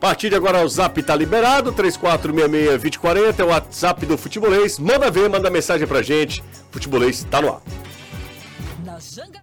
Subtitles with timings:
[0.00, 4.78] A partir de agora o zap tá liberado, 3466-2040, é o WhatsApp do Futebolês.
[4.78, 6.42] Manda ver, manda mensagem pra gente.
[6.70, 7.60] Futebolês tá no ar.
[8.82, 9.42] Na Janga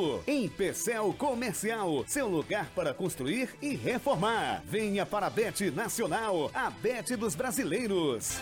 [0.25, 4.63] Em Pecel Comercial seu lugar para construir e reformar.
[4.65, 8.39] Venha para a Bet Nacional, a Bet dos Brasileiros.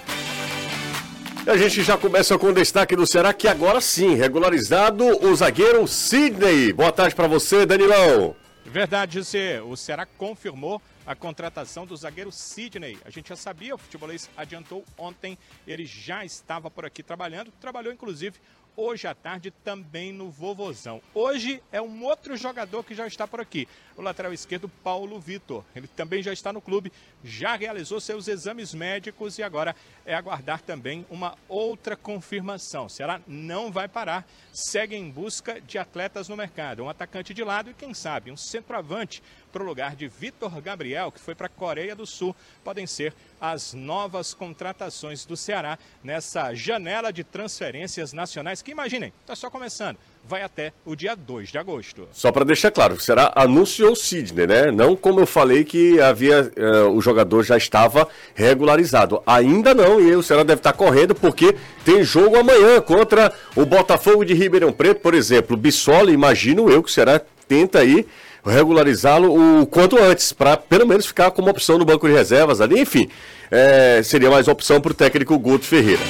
[1.45, 5.88] A gente já começa com o destaque do Ceará, que agora sim, regularizado o zagueiro
[5.88, 6.72] Sidney.
[6.73, 8.35] Boa tarde para você, Danilão.
[8.66, 9.62] Verdade, José.
[9.62, 10.80] O Ceará confirmou
[11.10, 12.99] a contratação do zagueiro Sidney.
[13.04, 17.91] A gente já sabia, o futebolês adiantou ontem, ele já estava por aqui trabalhando, trabalhou
[17.91, 18.40] inclusive
[18.80, 21.02] hoje à tarde também no Vovozão.
[21.13, 25.66] Hoje é um outro jogador que já está por aqui, o lateral esquerdo Paulo Vitor.
[25.76, 30.62] Ele também já está no clube, já realizou seus exames médicos e agora é aguardar
[30.62, 32.88] também uma outra confirmação.
[32.88, 37.71] Será não vai parar, segue em busca de atletas no mercado, um atacante de lado
[37.71, 39.21] e quem sabe um centroavante
[39.52, 42.36] para o lugar de Vitor Gabriel, que foi para a Coreia do Sul.
[42.64, 49.36] Podem ser as novas contratações do Ceará nessa janela de transferências nacionais que, imaginem, está
[49.36, 49.98] só começando.
[50.27, 52.08] Vai até o dia 2 de agosto.
[52.12, 54.72] Só para deixar claro, o Ceará anunciou o Sidney, né?
[54.72, 59.24] Não como eu falei que havia uh, o jogador já estava regularizado.
[59.26, 61.55] Ainda não, e o Ceará deve estar correndo porque
[61.86, 65.56] tem jogo amanhã contra o Botafogo de Ribeirão Preto, por exemplo.
[65.56, 68.06] Bissoli, imagino eu que o Ceará tenta aí
[68.45, 72.79] regularizá-lo o quanto antes, para pelo menos ficar como opção no banco de reservas ali.
[72.79, 73.09] Enfim,
[73.51, 76.03] é, seria mais opção para o técnico Guto Ferreira.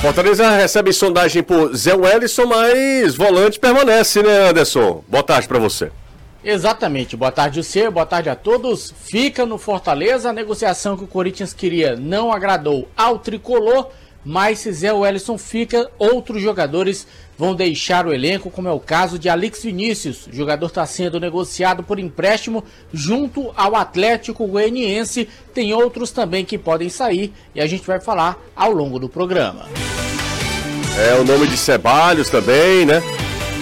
[0.00, 5.02] Fortaleza recebe sondagem por Zé Wellison, mas volante permanece, né, Anderson?
[5.08, 5.90] Boa tarde para você.
[6.44, 7.16] Exatamente.
[7.16, 7.88] Boa tarde, você.
[7.88, 8.92] Boa tarde a todos.
[9.02, 10.28] Fica no Fortaleza.
[10.28, 13.88] A negociação que o Corinthians queria não agradou ao tricolor,
[14.22, 17.06] mas se Zé Wellison fica, outros jogadores
[17.38, 20.26] vão deixar o elenco, como é o caso de Alex Vinícius.
[20.26, 25.28] O jogador está sendo negociado por empréstimo junto ao Atlético Goianiense.
[25.52, 29.66] Tem outros também que podem sair e a gente vai falar ao longo do programa.
[30.96, 33.02] É o nome de Ceballos também, né?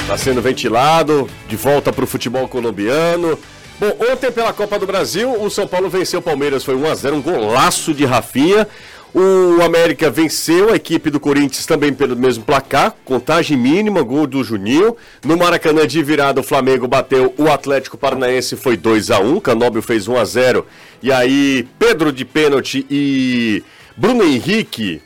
[0.03, 3.39] Está sendo ventilado, de volta para o futebol colombiano.
[3.81, 7.23] Bom, ontem pela Copa do Brasil, o São Paulo venceu o Palmeiras, foi 1x0, um
[7.23, 8.69] golaço de Rafinha.
[9.15, 14.43] O América venceu a equipe do Corinthians também pelo mesmo placar, contagem mínima, gol do
[14.43, 14.97] Juninho.
[15.23, 19.83] No Maracanã de virada, o Flamengo bateu o Atlético Paranaense, foi 2 a 1 Canóbio
[19.83, 20.67] fez 1 a 0
[21.03, 23.63] E aí, Pedro de pênalti e
[23.95, 25.03] Bruno Henrique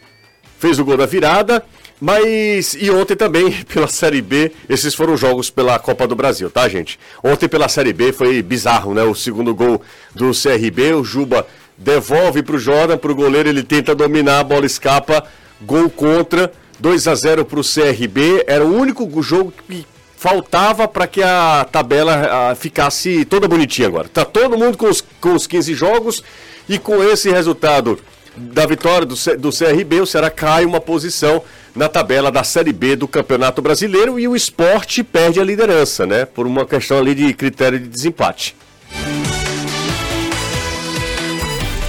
[0.57, 1.65] fez o gol da virada.
[2.01, 6.69] Mas, e ontem também, pela Série B, esses foram jogos pela Copa do Brasil, tá,
[6.69, 6.99] gente?
[7.25, 9.03] Ontem pela Série B foi bizarro, né?
[9.03, 9.81] O segundo gol
[10.15, 11.47] do CRB, o Juba
[11.77, 15.25] devolve para o Jordan, para o goleiro, ele tenta dominar, a bola escapa,
[15.63, 18.45] gol contra, 2 a 0 para o CRB.
[18.47, 19.87] Era o único jogo que
[20.17, 24.09] faltava para que a tabela a, ficasse toda bonitinha agora.
[24.09, 26.23] Tá todo mundo com os, com os 15 jogos
[26.69, 27.99] e com esse resultado
[28.37, 31.43] da vitória do, do CRB, o Ceará cai uma posição
[31.75, 36.25] na tabela da Série B do Campeonato Brasileiro e o esporte perde a liderança, né?
[36.25, 38.55] Por uma questão ali de critério de desempate.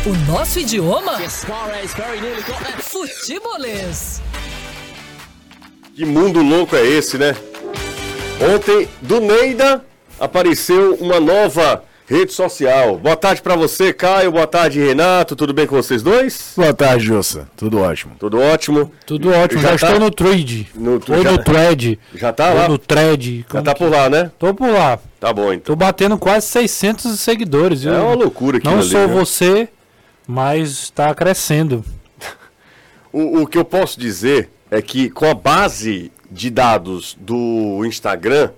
[0.07, 1.19] O nosso idioma?
[2.79, 4.21] Futebolês.
[5.93, 7.35] Que mundo louco é esse, né?
[8.55, 9.83] Ontem, do Neida,
[10.17, 12.97] apareceu uma nova rede social.
[12.97, 14.31] Boa tarde para você, Caio.
[14.31, 15.35] Boa tarde, Renato.
[15.35, 16.53] Tudo bem com vocês dois?
[16.55, 17.49] Boa tarde, Jussa.
[17.57, 18.15] Tudo ótimo.
[18.17, 18.89] Tudo ótimo.
[19.05, 19.61] Tudo ótimo.
[19.61, 19.87] Já, já tá...
[19.87, 20.69] estou no thread.
[20.73, 21.31] No, Ou já...
[21.33, 21.99] no thread.
[22.15, 22.63] Já tá lá?
[22.63, 23.45] Ou no thread.
[23.53, 24.31] Já tá por lá, né?
[24.39, 24.97] Tô por lá.
[25.19, 25.73] Tá bom, então.
[25.73, 27.85] Tô batendo quase 600 seguidores.
[27.85, 28.67] É uma loucura aqui.
[28.67, 29.67] Não sou ali, você,
[30.27, 31.83] mas está crescendo.
[33.11, 38.51] o, o que eu posso dizer é que com a base de dados do Instagram,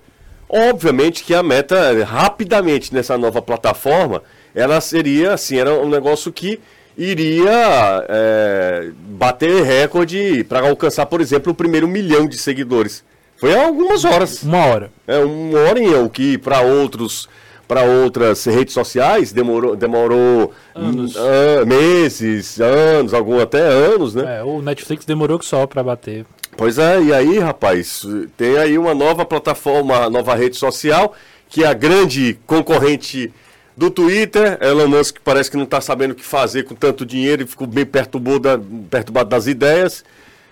[0.50, 4.24] obviamente que a meta rapidamente nessa nova plataforma,
[4.56, 6.60] ela seria assim, era um negócio que
[6.98, 13.04] iria é, bater recorde para alcançar, por exemplo, o primeiro milhão de seguidores.
[13.38, 14.44] Foi há algumas horas.
[14.44, 14.92] Uma hora.
[15.08, 17.30] É, uma hora em o que para outros
[17.70, 21.16] para outras redes sociais demorou, demorou anos.
[21.16, 24.40] Uh, meses, anos, algum até anos, né?
[24.40, 26.26] É, o Netflix demorou que só para bater.
[26.58, 28.02] Pois é, e aí, rapaz,
[28.36, 31.14] tem aí uma nova plataforma, uma nova rede social
[31.48, 33.32] que é a grande concorrente
[33.78, 34.58] do Twitter.
[34.62, 37.68] Elon Musk parece que não está sabendo o que fazer com tanto dinheiro e ficou
[37.68, 40.04] bem perturbado, perturbado das ideias.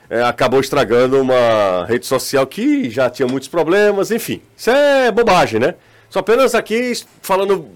[0.07, 4.39] É, acabou estragando uma rede social que já tinha muitos problemas, enfim.
[4.55, 5.73] Isso é bobagem, né?
[6.09, 7.69] Só apenas aqui falando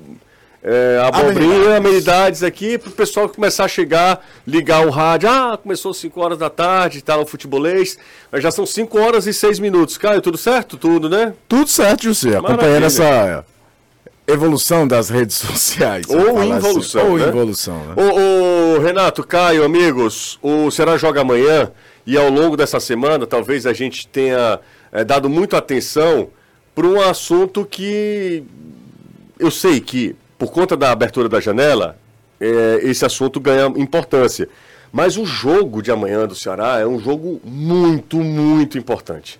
[0.64, 5.30] é, abobrinha, amenidades aqui, para o pessoal começar a chegar, ligar o rádio.
[5.30, 7.98] Ah, começou 5 horas da tarde, tá no futebolês.
[8.32, 9.98] Mas já são 5 horas e 6 minutos.
[9.98, 10.78] Caio, tudo certo?
[10.78, 11.34] Tudo, né?
[11.48, 12.38] Tudo certo, José.
[12.38, 13.44] Acompanhando essa
[14.28, 16.06] evolução das redes sociais.
[16.08, 16.50] Ou assim.
[16.50, 17.02] involução.
[17.02, 17.12] Assim.
[17.12, 17.28] Ou né?
[17.28, 17.94] involução, né?
[17.96, 21.72] Ô, ô, Renato, Caio, amigos, o Será joga amanhã
[22.06, 24.60] e ao longo dessa semana talvez a gente tenha
[24.92, 26.30] é, dado muita atenção
[26.74, 28.44] para um assunto que
[29.40, 31.98] eu sei que, por conta da abertura da janela,
[32.40, 34.48] é, esse assunto ganha importância.
[34.92, 39.40] Mas o jogo de amanhã do Ceará é um jogo muito, muito importante.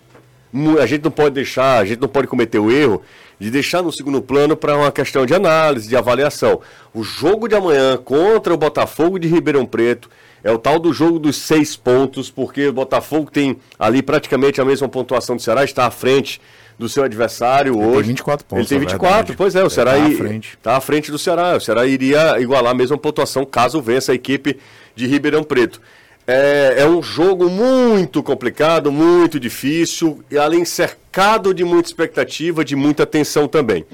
[0.82, 3.02] A gente não pode deixar, a gente não pode cometer o erro
[3.40, 6.62] de deixar no segundo plano para uma questão de análise, de avaliação.
[6.94, 10.10] O jogo de amanhã contra o Botafogo de Ribeirão Preto
[10.44, 14.66] é o tal do jogo dos seis pontos, porque o Botafogo tem ali praticamente a
[14.66, 16.42] mesma pontuação do Ceará, está à frente
[16.82, 17.98] do seu adversário ele hoje.
[17.98, 18.72] Tem 24 pontos.
[18.72, 19.38] Ele tem 24, verdade.
[19.38, 20.58] pois é, o Ceará está à frente.
[20.64, 21.56] Tá à frente do Ceará.
[21.56, 24.58] O Ceará iria igualar a mesma pontuação caso vença a equipe
[24.96, 25.80] de Ribeirão Preto.
[26.26, 32.76] É, é, um jogo muito complicado, muito difícil, e além cercado de muita expectativa, de
[32.76, 33.86] muita tensão também.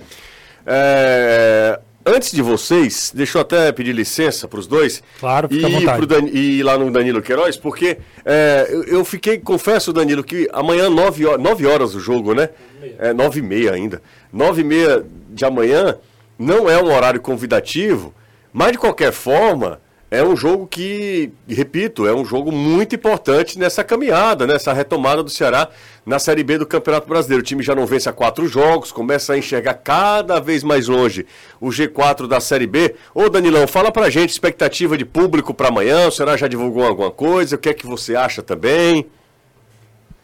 [0.66, 5.04] É, antes de vocês, deixa eu até pedir licença para os dois.
[5.20, 9.38] Claro, fica e, Dan, e ir lá no Danilo Queiroz, porque é, eu, eu, fiquei,
[9.38, 12.50] confesso, Danilo, que amanhã, 9 horas, 9 horas o jogo, né?
[12.98, 14.02] É 9 e meia ainda.
[14.32, 15.98] 9 e meia de amanhã
[16.40, 18.14] não é um horário convidativo,
[18.54, 23.84] mas de qualquer forma é um jogo que, repito, é um jogo muito importante nessa
[23.84, 25.70] caminhada, nessa retomada do Ceará
[26.06, 27.42] na Série B do Campeonato Brasileiro.
[27.42, 31.26] O time já não vence há quatro jogos, começa a enxergar cada vez mais longe
[31.60, 32.96] o G4 da Série B.
[33.14, 36.08] Ô Danilão, fala pra gente expectativa de público para amanhã.
[36.08, 37.58] O Ceará já divulgou alguma coisa?
[37.58, 39.06] O que é que você acha também?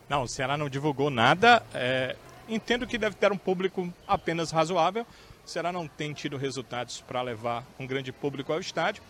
[0.08, 1.62] Não, o Ceará não divulgou nada.
[1.74, 2.16] É...
[2.48, 5.06] Entendo que deve ter um público apenas razoável.
[5.46, 9.04] O Ceará não tem tido resultados para levar um grande público ao estádio.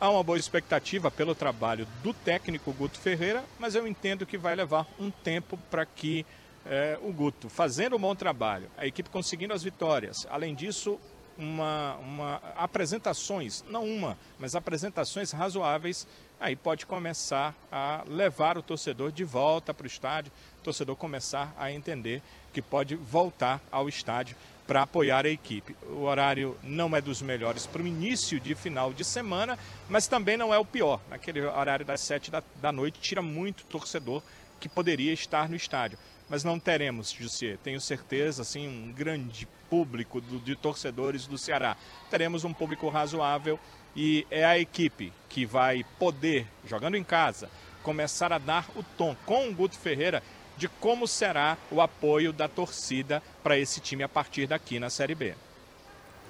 [0.00, 4.54] Há uma boa expectativa pelo trabalho do técnico Guto Ferreira, mas eu entendo que vai
[4.54, 6.24] levar um tempo para que
[6.64, 11.00] é, o Guto, fazendo um bom trabalho, a equipe conseguindo as vitórias, além disso,
[11.36, 16.06] uma, uma apresentações, não uma, mas apresentações razoáveis,
[16.38, 20.30] aí pode começar a levar o torcedor de volta para o estádio,
[20.60, 22.22] o torcedor começar a entender
[22.52, 24.36] que pode voltar ao estádio
[24.68, 25.74] para apoiar a equipe.
[25.88, 30.36] O horário não é dos melhores para o início de final de semana, mas também
[30.36, 31.00] não é o pior.
[31.08, 34.22] Naquele horário das sete da, da noite, tira muito torcedor
[34.60, 35.98] que poderia estar no estádio.
[36.28, 41.74] Mas não teremos, José, tenho certeza, assim, um grande público do, de torcedores do Ceará.
[42.10, 43.58] Teremos um público razoável
[43.96, 47.48] e é a equipe que vai poder, jogando em casa,
[47.82, 50.22] começar a dar o tom com o Guto Ferreira
[50.58, 55.14] de como será o apoio da torcida para esse time a partir daqui na Série
[55.14, 55.34] B.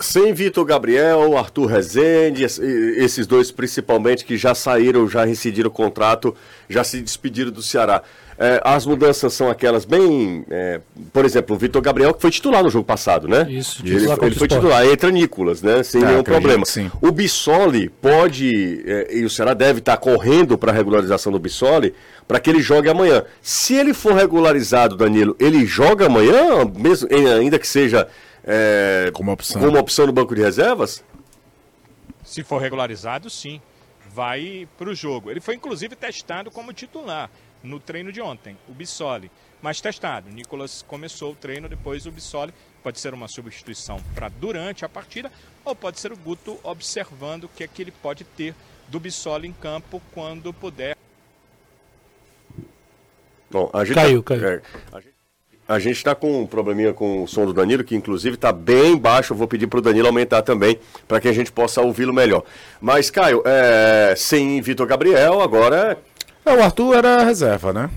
[0.01, 6.35] Sem Vitor Gabriel, Arthur Rezende, esses dois principalmente que já saíram, já rescindiram o contrato,
[6.69, 8.03] já se despediram do Ceará.
[8.41, 10.45] É, as mudanças são aquelas bem.
[10.49, 10.81] É,
[11.13, 13.45] por exemplo, o Vitor Gabriel, que foi titular no jogo passado, né?
[13.51, 15.83] Isso, ele, ele foi titular, entra Nicolas, né?
[15.83, 16.65] Sem ah, nenhum problema.
[16.65, 16.89] Sim.
[17.03, 21.93] O Bissoli pode, é, e o Ceará deve estar correndo para a regularização do Bissoli,
[22.29, 23.25] para que ele jogue amanhã.
[23.43, 28.07] Se ele for regularizado, Danilo, ele joga amanhã, mesmo, ainda que seja
[28.51, 29.61] é, como, opção.
[29.61, 31.05] como opção no banco de reservas?
[32.25, 33.61] Se for regularizado, sim.
[34.11, 35.31] Vai para o jogo.
[35.31, 37.31] Ele foi inclusive testado como titular
[37.63, 39.31] no treino de ontem, o Bissoli.
[39.61, 40.31] Mas testado.
[40.31, 42.55] Nicolas começou o treino, depois o Bissoli.
[42.83, 45.31] Pode ser uma substituição para durante a partida,
[45.65, 48.55] ou pode ser o Guto observando o que é que ele pode ter
[48.87, 50.97] do Bissoli em campo quando puder.
[53.51, 54.49] Bom, a gente caiu, caiu.
[54.49, 54.63] É,
[54.93, 55.18] a gente
[55.77, 59.33] está com um probleminha com o som do Danilo, que inclusive está bem baixo.
[59.33, 62.43] Eu vou pedir para o Danilo aumentar também, para que a gente possa ouvi-lo melhor.
[62.81, 65.99] Mas, Caio, é, sem Vitor Gabriel, agora
[66.49, 67.91] é, o Arthur era reserva, né?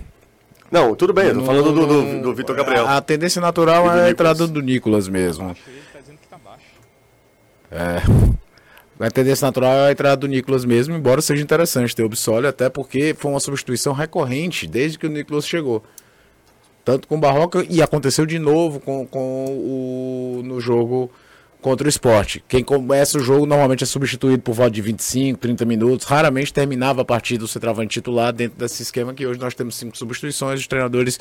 [0.69, 2.85] Não, tudo bem, estou falando do, do, do Vitor Gabriel.
[2.87, 5.55] A, tendência natural é a entrada do Nicolas mesmo.
[7.71, 8.01] É.
[8.99, 12.45] A tendência natural é a entrada do Nicolas mesmo, embora seja interessante ter o Bissoli,
[12.45, 15.83] até porque foi uma substituição recorrente desde que o Nicolas chegou.
[16.83, 21.11] Tanto com o Barroca e aconteceu de novo com, com o no jogo
[21.61, 22.43] contra o esporte.
[22.47, 26.07] Quem começa o jogo normalmente é substituído por volta de 25, 30 minutos.
[26.07, 29.95] Raramente terminava a partida o centroavante titular dentro desse esquema que hoje nós temos cinco
[29.95, 31.19] substituições, os treinadores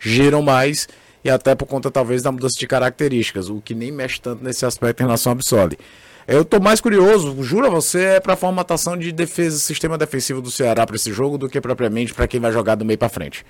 [0.00, 0.88] giram mais
[1.24, 4.64] e até por conta talvez da mudança de características, o que nem mexe tanto nesse
[4.66, 5.78] aspecto em relação ao Absoli.
[6.26, 10.50] Eu tô mais curioso, juro a você, é para formatação de defesa, sistema defensivo do
[10.50, 13.44] Ceará para esse jogo do que propriamente para quem vai jogar do meio para frente.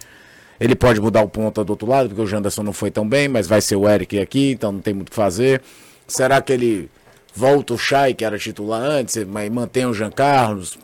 [0.60, 3.28] Ele pode mudar o ponta do outro lado, porque o Janderson não foi tão bem,
[3.28, 5.60] mas vai ser o Eric aqui, então não tem muito o que fazer.
[6.06, 6.90] Será que ele
[7.34, 10.78] volta o Chay, que era titular antes, mas mantém o Jean Carlos?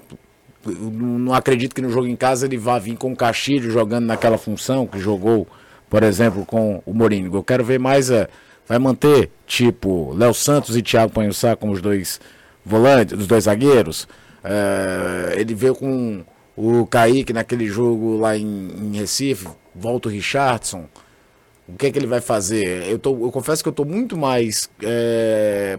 [0.66, 4.36] não acredito que no jogo em casa ele vá vir com o Castilho jogando naquela
[4.36, 5.46] função que jogou,
[5.88, 7.34] por exemplo, com o Mourinho.
[7.34, 8.28] Eu quero ver mais a.
[8.66, 12.20] Vai manter, tipo, Léo Santos e Thiago Panhussá como os dois
[12.62, 14.06] volantes, os dois zagueiros.
[14.44, 16.22] É, ele veio com
[16.58, 20.86] o Kaique naquele jogo lá em, em Recife, volta o Richardson.
[21.68, 22.88] O que é que ele vai fazer?
[22.88, 25.78] Eu, tô, eu confesso que eu estou muito mais é,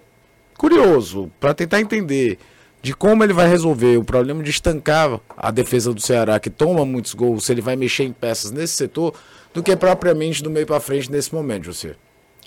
[0.57, 2.37] curioso para tentar entender
[2.81, 6.85] de como ele vai resolver o problema de estancar a defesa do Ceará, que toma
[6.85, 9.13] muitos gols, se ele vai mexer em peças nesse setor,
[9.53, 11.95] do que propriamente do meio para frente nesse momento, José.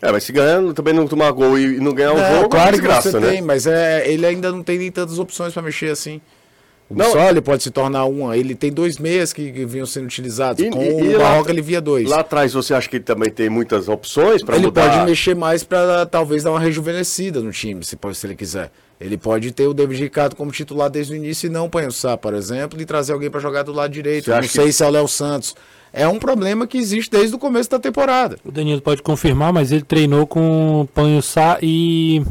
[0.00, 2.76] É, mas se ganhar, também não tomar gol e não ganhar o é, jogo, claro
[2.76, 3.30] é que você né?
[3.30, 6.20] tem, mas é, ele ainda não tem nem tantas opções para mexer assim.
[6.92, 8.36] O Bissoli pode se tornar uma.
[8.36, 10.62] Ele tem dois meias que, que vinham sendo utilizados.
[10.62, 12.08] E, com e, o Barroca ele via dois.
[12.08, 14.82] Lá atrás você acha que ele também tem muitas opções para mudar?
[14.82, 18.36] Ele pode mexer mais para talvez dar uma rejuvenescida no time, se, pode, se ele
[18.36, 18.70] quiser.
[19.00, 22.34] Ele pode ter o David Ricardo como titular desde o início e não Panhussá, por
[22.34, 24.30] exemplo, e trazer alguém para jogar do lado direito.
[24.30, 24.72] Não sei que...
[24.72, 25.56] se é o Léo Santos.
[25.92, 28.38] É um problema que existe desde o começo da temporada.
[28.44, 32.22] O Danilo pode confirmar, mas ele treinou com Panhussá e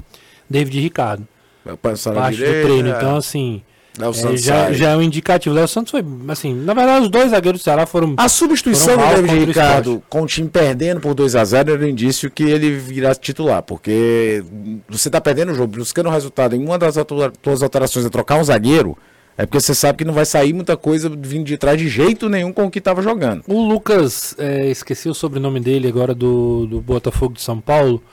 [0.49, 1.27] David Ricardo.
[1.65, 2.89] É o Panhussá na direita, do treino.
[2.89, 2.97] É.
[2.97, 3.61] Então, assim,
[3.97, 5.53] Léo Santos é, já, já, é um indicativo.
[5.53, 8.15] Léo Santos foi, assim, na verdade, os dois zagueiros do Ceará foram.
[8.17, 11.87] A substituição do David Ricardo com o time perdendo por 2 a 0 era um
[11.87, 14.43] indício que ele virá titular, porque
[14.87, 16.95] você está perdendo o jogo, buscando o resultado em uma das
[17.43, 18.97] suas alterações é trocar um zagueiro.
[19.37, 22.29] É porque você sabe que não vai sair muita coisa vindo de trás de jeito
[22.29, 23.43] nenhum com o que estava jogando.
[23.47, 28.03] O Lucas, é, esqueci o sobrenome dele agora do, do Botafogo de São Paulo.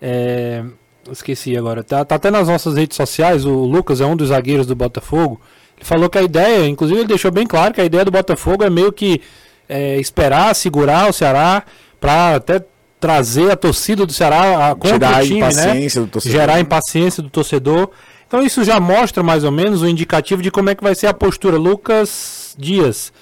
[0.00, 0.64] É,
[1.10, 1.82] esqueci agora.
[1.82, 5.40] Tá, tá até nas nossas redes sociais, o Lucas é um dos zagueiros do Botafogo.
[5.76, 8.62] Ele falou que a ideia, inclusive ele deixou bem claro que a ideia do Botafogo
[8.62, 9.20] é meio que
[9.68, 11.62] é, esperar, segurar o Ceará
[11.98, 12.62] para até
[12.98, 15.88] trazer a torcida do Ceará a, contra o time, né?
[16.26, 17.90] Gerar a impaciência do torcedor.
[18.28, 21.06] Então isso já mostra mais ou menos o indicativo de como é que vai ser
[21.06, 21.56] a postura.
[21.56, 23.12] Lucas Dias.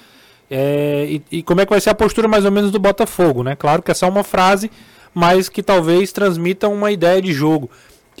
[0.51, 3.43] É, e, e, como é que vai ser a postura mais ou menos do Botafogo,
[3.43, 3.55] né?
[3.55, 4.69] Claro que é só uma frase,
[5.13, 7.69] mas que talvez transmita uma ideia de jogo.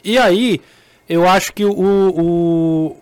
[0.03, 0.61] E aí,
[1.07, 2.97] eu acho que o, o,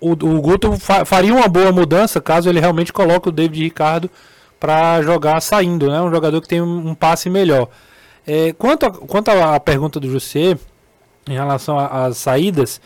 [0.00, 4.10] o, o Guto fa faria uma boa mudança caso ele realmente coloque o David Ricardo
[4.58, 6.00] para jogar saindo, né?
[6.00, 7.68] Um jogador que tem um, passe melhor.
[8.26, 10.56] É, quanto, a, quanto à pergunta do José,
[11.28, 12.80] em relação às saídas,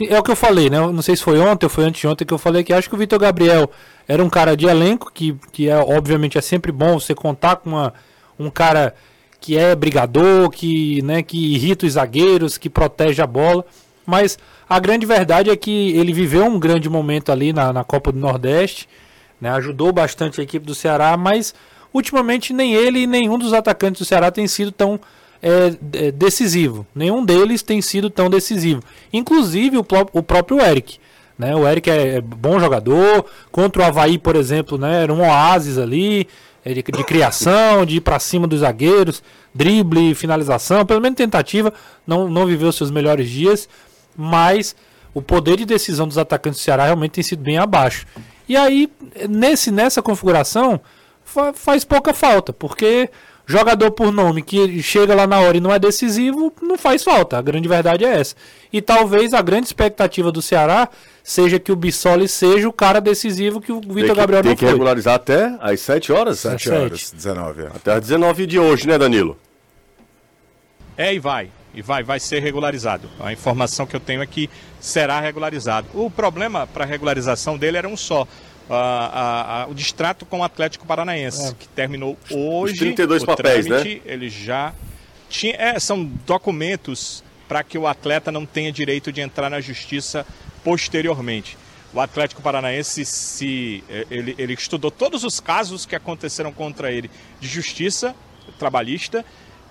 [0.00, 0.78] é o que eu falei, né?
[0.78, 2.98] Não sei se foi ontem ou foi anteontem que eu falei que acho que o
[2.98, 3.70] Vitor Gabriel
[4.08, 7.70] era um cara de elenco, que, que é, obviamente é sempre bom você contar com
[7.70, 7.92] uma,
[8.38, 8.94] um cara
[9.40, 13.64] que é brigador, que, né, que irrita os zagueiros, que protege a bola.
[14.04, 18.12] Mas a grande verdade é que ele viveu um grande momento ali na, na Copa
[18.12, 18.88] do Nordeste,
[19.40, 21.54] né, ajudou bastante a equipe do Ceará, mas
[21.92, 25.00] ultimamente nem ele e nenhum dos atacantes do Ceará tem sido tão
[25.42, 26.86] é, é decisivo.
[26.94, 28.82] Nenhum deles tem sido tão decisivo.
[29.12, 30.98] Inclusive o, o próprio Eric.
[31.38, 31.56] Né?
[31.56, 33.24] O Eric é bom jogador.
[33.50, 35.02] Contra o Havaí, por exemplo, né?
[35.02, 36.28] era um oásis ali.
[36.64, 39.22] É de, de criação, de ir para cima dos zagueiros,
[39.54, 41.72] drible, finalização, pelo menos tentativa,
[42.06, 43.68] não, não viveu seus melhores dias,
[44.16, 44.76] mas
[45.14, 48.06] o poder de decisão dos atacantes do Ceará realmente tem sido bem abaixo.
[48.48, 48.90] E aí,
[49.28, 50.80] nesse, nessa configuração,
[51.24, 53.08] fa faz pouca falta, porque
[53.50, 57.36] jogador por nome que chega lá na hora e não é decisivo, não faz falta.
[57.36, 58.36] A grande verdade é essa.
[58.72, 60.88] E talvez a grande expectativa do Ceará
[61.24, 64.56] seja que o Bissoli seja o cara decisivo que o Vitor Gabriel não foi.
[64.56, 66.38] Tem que regularizar até às 7 horas?
[66.38, 67.62] 7 horas, 19.
[67.62, 67.66] É.
[67.66, 69.36] Até às 19 de hoje, né, Danilo?
[70.96, 71.50] É, e vai.
[71.74, 73.08] E vai, vai ser regularizado.
[73.18, 74.48] A informação que eu tenho é que
[74.80, 75.88] será regularizado.
[75.94, 78.26] O problema para a regularização dele era um só
[78.74, 81.54] a, a, o distrato com o Atlético Paranaense, é.
[81.58, 82.74] que terminou hoje.
[82.74, 83.80] Os 32 papéis, né?
[83.80, 84.12] trâmite, né?
[84.12, 84.72] Ele já
[85.28, 85.54] tinha.
[85.56, 90.24] É, são documentos para que o atleta não tenha direito de entrar na justiça
[90.62, 91.58] posteriormente.
[91.92, 97.10] O Atlético Paranaense se é, ele, ele estudou todos os casos que aconteceram contra ele
[97.40, 98.14] de justiça
[98.58, 99.24] trabalhista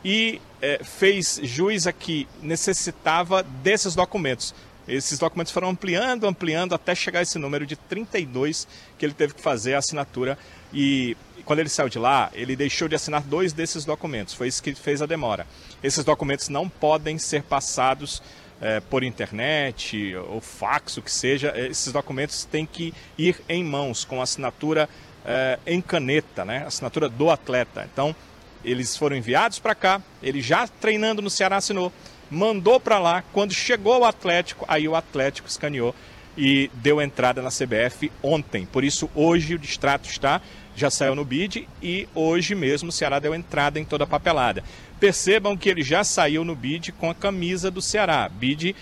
[0.04, 4.54] e é, fez juiz a que necessitava desses documentos.
[4.90, 8.68] Esses documentos foram ampliando, ampliando, até chegar a esse número de 32
[8.98, 10.38] que ele teve que fazer a assinatura.
[10.74, 11.16] E
[11.46, 14.34] quando ele saiu de lá, ele deixou de assinar dois desses documentos.
[14.34, 15.46] Foi isso que fez a demora.
[15.84, 18.22] Esses documentos não podem ser passados
[18.62, 21.54] é, por internet ou fax, o que seja.
[21.56, 24.90] Esses documentos têm que ir em mãos, com assinatura
[25.26, 26.66] é, em caneta, né?
[26.66, 27.88] assinatura do atleta.
[27.92, 28.16] Então,
[28.64, 31.94] eles foram enviados para cá, ele já treinando no Ceará assinou,
[32.30, 35.94] mandou para lá, quando chegou o Atlético, aí o Atlético escaneou
[36.38, 38.66] e deu entrada na CBF ontem.
[38.66, 40.42] Por isso, hoje o distrato está,
[40.76, 44.64] já saiu no BID e hoje mesmo o Ceará deu entrada em toda a papelada.
[45.00, 48.76] Percebam que ele já saiu no BID com a camisa do Ceará, BID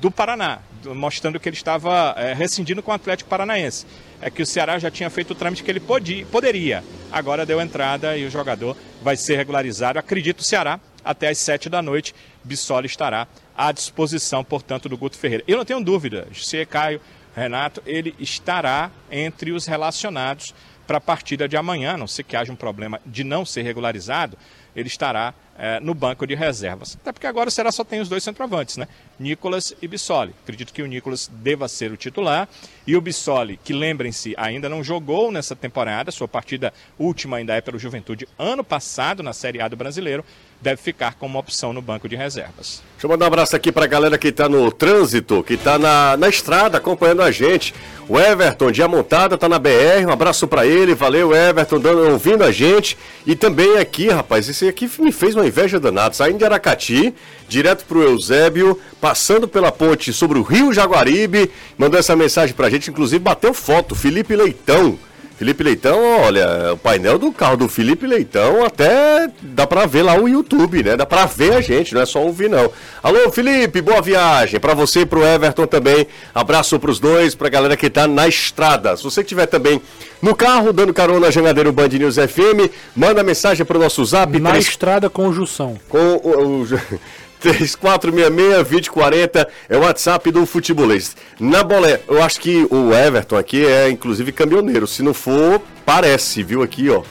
[0.00, 0.60] do Paraná,
[0.94, 3.86] mostrando que ele estava é, rescindindo com o Atlético Paranaense.
[4.20, 6.82] É que o Ceará já tinha feito o trâmite que ele podia, poderia.
[7.10, 9.98] Agora deu entrada e o jogador vai ser regularizado.
[9.98, 15.18] Acredito o Ceará, até às sete da noite, Bissoli estará à disposição, portanto, do Guto
[15.18, 15.44] Ferreira.
[15.46, 17.00] Eu não tenho dúvida, se Caio,
[17.34, 20.54] Renato, ele estará entre os relacionados
[20.86, 24.36] para a partida de amanhã, não sei que haja um problema de não ser regularizado,
[24.74, 26.96] ele estará é, no banco de reservas.
[27.00, 28.88] Até porque agora o Ceará só tem os dois centroavantes, né?
[29.18, 30.34] Nicolas e Bissoli.
[30.42, 32.48] Acredito que o Nicolas deva ser o titular.
[32.86, 37.60] E o Bissoli, que lembrem-se, ainda não jogou nessa temporada, sua partida última ainda é
[37.60, 40.24] pelo Juventude ano passado na Série A do Brasileiro,
[40.60, 42.82] deve ficar como opção no banco de reservas.
[42.92, 45.78] Deixa eu mandar um abraço aqui para a galera que está no trânsito, que está
[45.78, 47.74] na, na estrada acompanhando a gente.
[48.08, 50.06] O Everton, dia montada, tá na BR.
[50.06, 50.71] Um abraço para ele.
[50.96, 52.96] Valeu, Everton, dando, ouvindo a gente.
[53.26, 56.14] E também aqui, rapaz, esse aqui me fez uma inveja danada.
[56.14, 57.14] Saindo de Aracati,
[57.48, 62.90] direto pro Eusébio, passando pela ponte sobre o Rio Jaguaribe, mandou essa mensagem pra gente,
[62.90, 63.94] inclusive bateu foto.
[63.94, 64.98] Felipe Leitão.
[65.42, 70.14] Felipe Leitão, olha, o painel do carro do Felipe Leitão até dá pra ver lá
[70.14, 70.96] o YouTube, né?
[70.96, 72.70] Dá pra ver a gente, não é só ouvir não.
[73.02, 74.60] Alô, Felipe, boa viagem.
[74.60, 76.06] Pra você e pro Everton também.
[76.32, 78.96] Abraço pros dois, pra galera que tá na estrada.
[78.96, 79.82] Se você estiver também
[80.22, 84.38] no carro, dando carona na Jangadeiro Band News FM, manda mensagem pro nosso zap.
[84.38, 85.76] Na estrada com Jussão.
[85.88, 86.62] Com o...
[86.62, 86.66] o
[87.42, 91.16] 3466-2040 é o WhatsApp do Futebolês.
[91.40, 94.86] Na bolé, eu acho que o Everton aqui é inclusive caminhoneiro.
[94.86, 97.02] Se não for, parece, viu aqui, ó.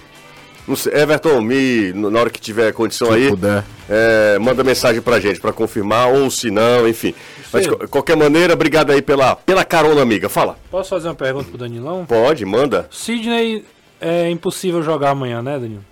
[0.75, 3.29] Sei, Everton, me, na hora que tiver condição se aí,
[3.89, 7.13] é, manda mensagem pra gente para confirmar, ou se não, enfim.
[7.51, 10.29] Mas de qualquer maneira, obrigado aí pela, pela carona, amiga.
[10.29, 10.57] Fala.
[10.69, 12.05] Posso fazer uma pergunta pro Danilão?
[12.05, 12.87] Pode, manda.
[12.89, 13.65] Sidney
[13.99, 15.90] é impossível jogar amanhã, né, Danilo?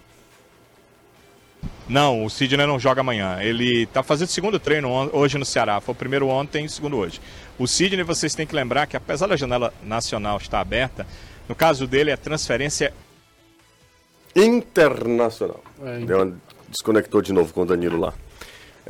[1.90, 3.40] Não, o Sidney não joga amanhã.
[3.42, 5.82] Ele está fazendo segundo treino hoje no Ceará.
[5.82, 7.20] Foi o primeiro ontem e segundo hoje.
[7.58, 11.08] O Sidney, vocês têm que lembrar que apesar da janela nacional estar aberta,
[11.48, 12.94] no caso dele é transferência
[14.36, 15.64] internacional.
[15.84, 16.38] É, Deu uma...
[16.70, 18.14] Desconectou de novo com o Danilo lá.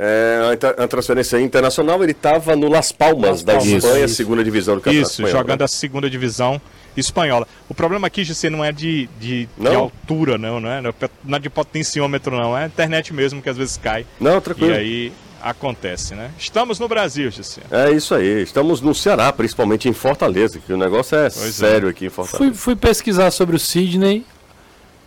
[0.02, 4.14] É, a transferência internacional, ele estava no Las Palmas, Las Palmas da Espanha, isso.
[4.14, 5.64] segunda divisão do Campeonato Isso, Espanhol, jogando né?
[5.66, 6.58] a segunda divisão
[6.96, 7.46] espanhola.
[7.68, 10.80] O problema aqui, Gissê, não é de, de, de, altura, não, não é?
[10.80, 12.56] Não é de potenciômetro, não.
[12.56, 14.06] É a internet mesmo que às vezes cai.
[14.18, 14.72] Não, tranquilo.
[14.72, 16.30] E aí acontece, né?
[16.38, 17.60] Estamos no Brasil, Gissê.
[17.70, 18.42] É isso aí.
[18.42, 21.50] Estamos no Ceará, principalmente em Fortaleza, que o negócio é pois é.
[21.50, 21.90] sério é.
[21.90, 22.38] aqui em Fortaleza.
[22.38, 24.24] Fui, fui pesquisar sobre o Sidney.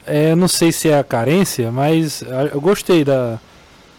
[0.06, 3.39] É, não sei se é a carência, mas eu gostei da,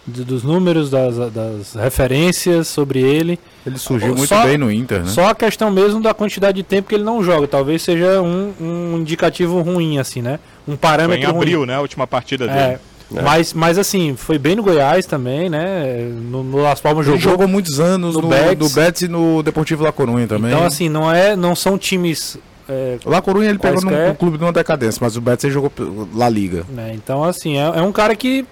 [0.06, 3.38] dos números, das, das referências sobre ele.
[3.66, 5.08] Ele surgiu muito bem no Inter, né?
[5.08, 7.46] Só a questão mesmo da quantidade de tempo que ele não joga.
[7.48, 10.38] Talvez seja um, um indicativo ruim, assim, né?
[10.68, 11.68] Um parâmetro Foi em abril, ruim.
[11.68, 11.76] né?
[11.76, 12.58] A última partida dele.
[12.58, 12.80] É.
[13.14, 13.22] É.
[13.22, 15.98] Mas, mas assim, foi bem no Goiás também, né?
[16.30, 17.18] No, no Las Palmas jogou.
[17.18, 18.58] Ele jogou muitos anos no, no Betis.
[18.58, 20.50] no Betis e no Deportivo La Coruña também.
[20.50, 22.38] Então, assim, não, é, não são times.
[22.68, 25.52] É, La Coruña ele pegou no, no clube de uma decadência, mas o Betis ele
[25.52, 25.70] jogou
[26.14, 26.64] La Liga.
[26.78, 28.44] É, então, assim, é, é um cara que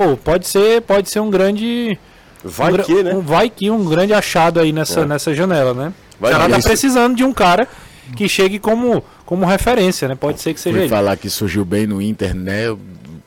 [0.00, 1.98] pô, pode ser, pode ser um grande.
[2.42, 3.14] Vai um, que, né?
[3.14, 5.04] Um, vai que um grande achado aí nessa, é.
[5.04, 5.92] nessa janela, né?
[6.18, 7.68] Vai o cara tá precisando de um cara
[8.16, 10.14] que chegue como, como referência, né?
[10.14, 10.88] Pode ser que seja Fui ele.
[10.88, 12.74] falar que surgiu bem no Inter, né?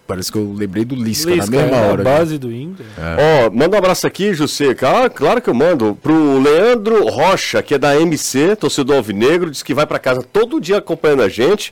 [0.08, 2.02] Parece que eu lembrei do Lisca, Lisca na mesma é, hora.
[2.02, 2.86] A base do Inter.
[2.98, 3.48] É.
[3.48, 4.74] Ó, manda um abraço aqui, José.
[4.74, 5.98] Claro, claro que eu mando.
[6.02, 10.60] Pro Leandro Rocha, que é da MC, torcedor alvinegro, diz que vai para casa todo
[10.60, 11.72] dia acompanhando a gente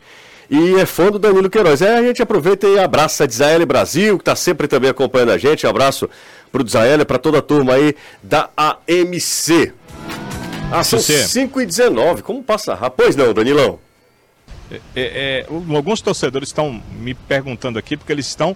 [0.52, 1.82] e é fã do Danilo Queiroz.
[1.82, 5.38] É, a gente aproveita e abraça a Dizael Brasil, que está sempre também acompanhando a
[5.38, 5.66] gente.
[5.66, 6.10] Um abraço
[6.52, 9.72] pro Dizael, para toda a turma aí da AMC.
[10.70, 12.98] Ah, são 5 e 19 como passa rápido?
[12.98, 13.80] Pois não, Danilão.
[14.70, 18.56] É, é, é alguns torcedores estão me perguntando aqui, porque eles estão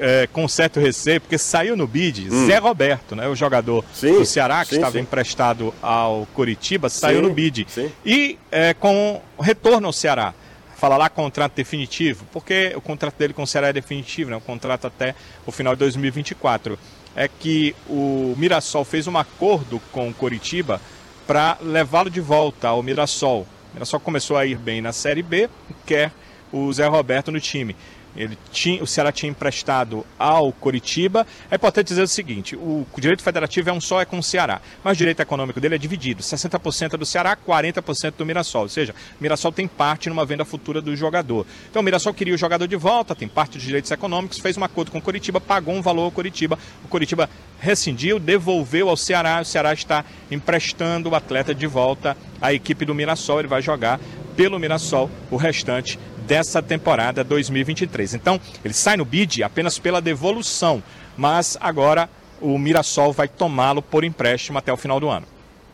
[0.00, 2.46] é, com certo receio, porque saiu no bid hum.
[2.46, 5.00] Zé Roberto, né, o jogador sim, do Ceará, que sim, estava sim.
[5.00, 7.64] emprestado ao Curitiba, saiu no bid.
[8.04, 10.34] E é, com retorno ao Ceará
[10.82, 14.36] fala lá contrato definitivo, porque o contrato dele com o Ceará é definitivo, né?
[14.36, 15.14] um contrato até
[15.46, 16.76] o final de 2024.
[17.14, 20.80] É que o Mirassol fez um acordo com o Coritiba
[21.24, 23.42] para levá-lo de volta ao Mirassol.
[23.42, 25.48] O Mirassol começou a ir bem na Série B,
[25.86, 26.10] quer
[26.50, 27.76] o Zé Roberto no time.
[28.16, 31.26] Ele tinha, o Ceará tinha emprestado ao Coritiba.
[31.50, 34.60] É importante dizer o seguinte: o direito federativo é um só, é com o Ceará,
[34.84, 38.62] mas o direito econômico dele é dividido: 60% é do Ceará, 40% do Mirassol.
[38.62, 41.46] Ou seja, o Mirassol tem parte numa venda futura do jogador.
[41.70, 44.64] Então o Mirassol queria o jogador de volta, tem parte dos direitos econômicos, fez um
[44.64, 46.58] acordo com o Coritiba, pagou um valor ao Coritiba.
[46.84, 49.40] O Coritiba rescindiu, devolveu ao Ceará.
[49.40, 53.40] O Ceará está emprestando o atleta de volta à equipe do Mirassol.
[53.40, 53.98] Ele vai jogar
[54.36, 58.14] pelo Mirassol o restante dessa temporada 2023.
[58.14, 60.82] Então, ele sai no bid apenas pela devolução,
[61.16, 62.08] mas agora
[62.40, 65.26] o Mirassol vai tomá-lo por empréstimo até o final do ano.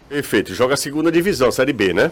[0.08, 0.54] Perfeito.
[0.54, 2.10] Joga a segunda divisão, Série B, né?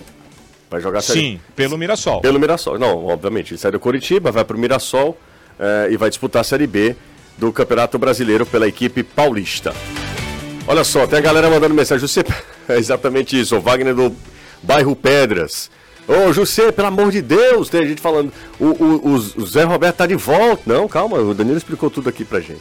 [0.71, 1.21] Vai jogar a série...
[1.21, 2.21] Sim, pelo Mirassol.
[2.21, 2.79] Pelo Mirassol.
[2.79, 3.53] Não, obviamente.
[3.53, 5.17] Ele sai do Curitiba, vai para o Mirassol
[5.59, 6.97] eh, e vai disputar a Série B
[7.39, 9.73] do Campeonato Brasileiro pela equipe paulista.
[10.67, 12.07] Olha só, tem a galera mandando mensagem.
[12.07, 12.25] Você...
[12.69, 13.57] É exatamente isso.
[13.57, 14.13] O Wagner do
[14.61, 15.71] bairro Pedras.
[16.09, 18.33] Ô, José, pelo amor de Deus, tem gente falando.
[18.61, 20.63] O, o, o Zé Roberto tá de volta.
[20.67, 22.61] Não, calma, o Danilo explicou tudo aqui pra gente.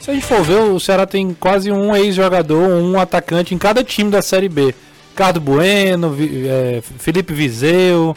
[0.00, 3.84] Se a gente for ver, o Ceará tem quase um ex-jogador, um atacante em cada
[3.84, 4.74] time da Série B.
[5.10, 6.16] Ricardo Bueno,
[6.48, 8.16] é, Felipe Vizeu,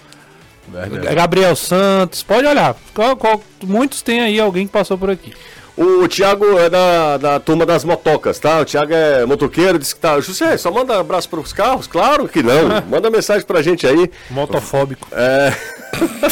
[1.14, 2.24] Gabriel Santos.
[2.24, 2.76] Pode olhar.
[2.94, 5.32] Qual- qual- muitos têm aí alguém que passou por aqui.
[5.78, 8.62] O Thiago é da, da turma das motocas, tá?
[8.62, 10.18] O Thiago é motoqueiro, disse que tá.
[10.22, 11.86] José, só manda abraço pros carros?
[11.86, 12.82] Claro que não.
[12.88, 14.10] Manda mensagem pra gente aí.
[14.30, 15.08] Motofóbico.
[15.12, 15.54] É.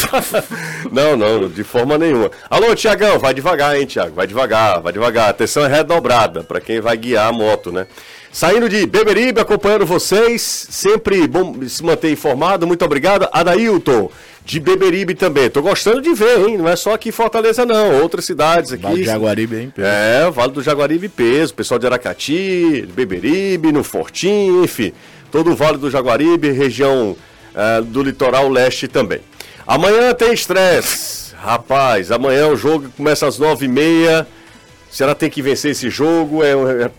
[0.91, 2.32] não, não, de forma nenhuma.
[2.49, 4.15] Alô, Tiagão, vai devagar, hein, Tiago?
[4.15, 5.29] Vai devagar, vai devagar.
[5.29, 7.86] Atenção é redobrada para quem vai guiar a moto, né?
[8.32, 12.65] Saindo de Beberibe, acompanhando vocês, sempre bom se manter informado.
[12.65, 13.27] Muito obrigado.
[13.32, 14.10] Adailton,
[14.45, 15.49] de Beberibe também.
[15.49, 16.58] Tô gostando de ver, hein?
[16.58, 18.01] Não é só aqui em Fortaleza, não.
[18.01, 18.84] Outras cidades aqui.
[18.84, 19.89] Vale do Jaguaribe, hein, Pedro?
[19.89, 24.91] É, Vale do Jaguaribe peso, pessoal de Aracati, Beberibe, no Fortinho, enfim,
[25.32, 27.15] todo o Vale do Jaguaribe, região
[27.56, 29.21] eh, do litoral leste também.
[29.65, 34.27] Amanhã tem estresse, rapaz, amanhã o jogo começa às nove e meia,
[34.91, 36.91] o Ceará tem que vencer esse jogo, é um é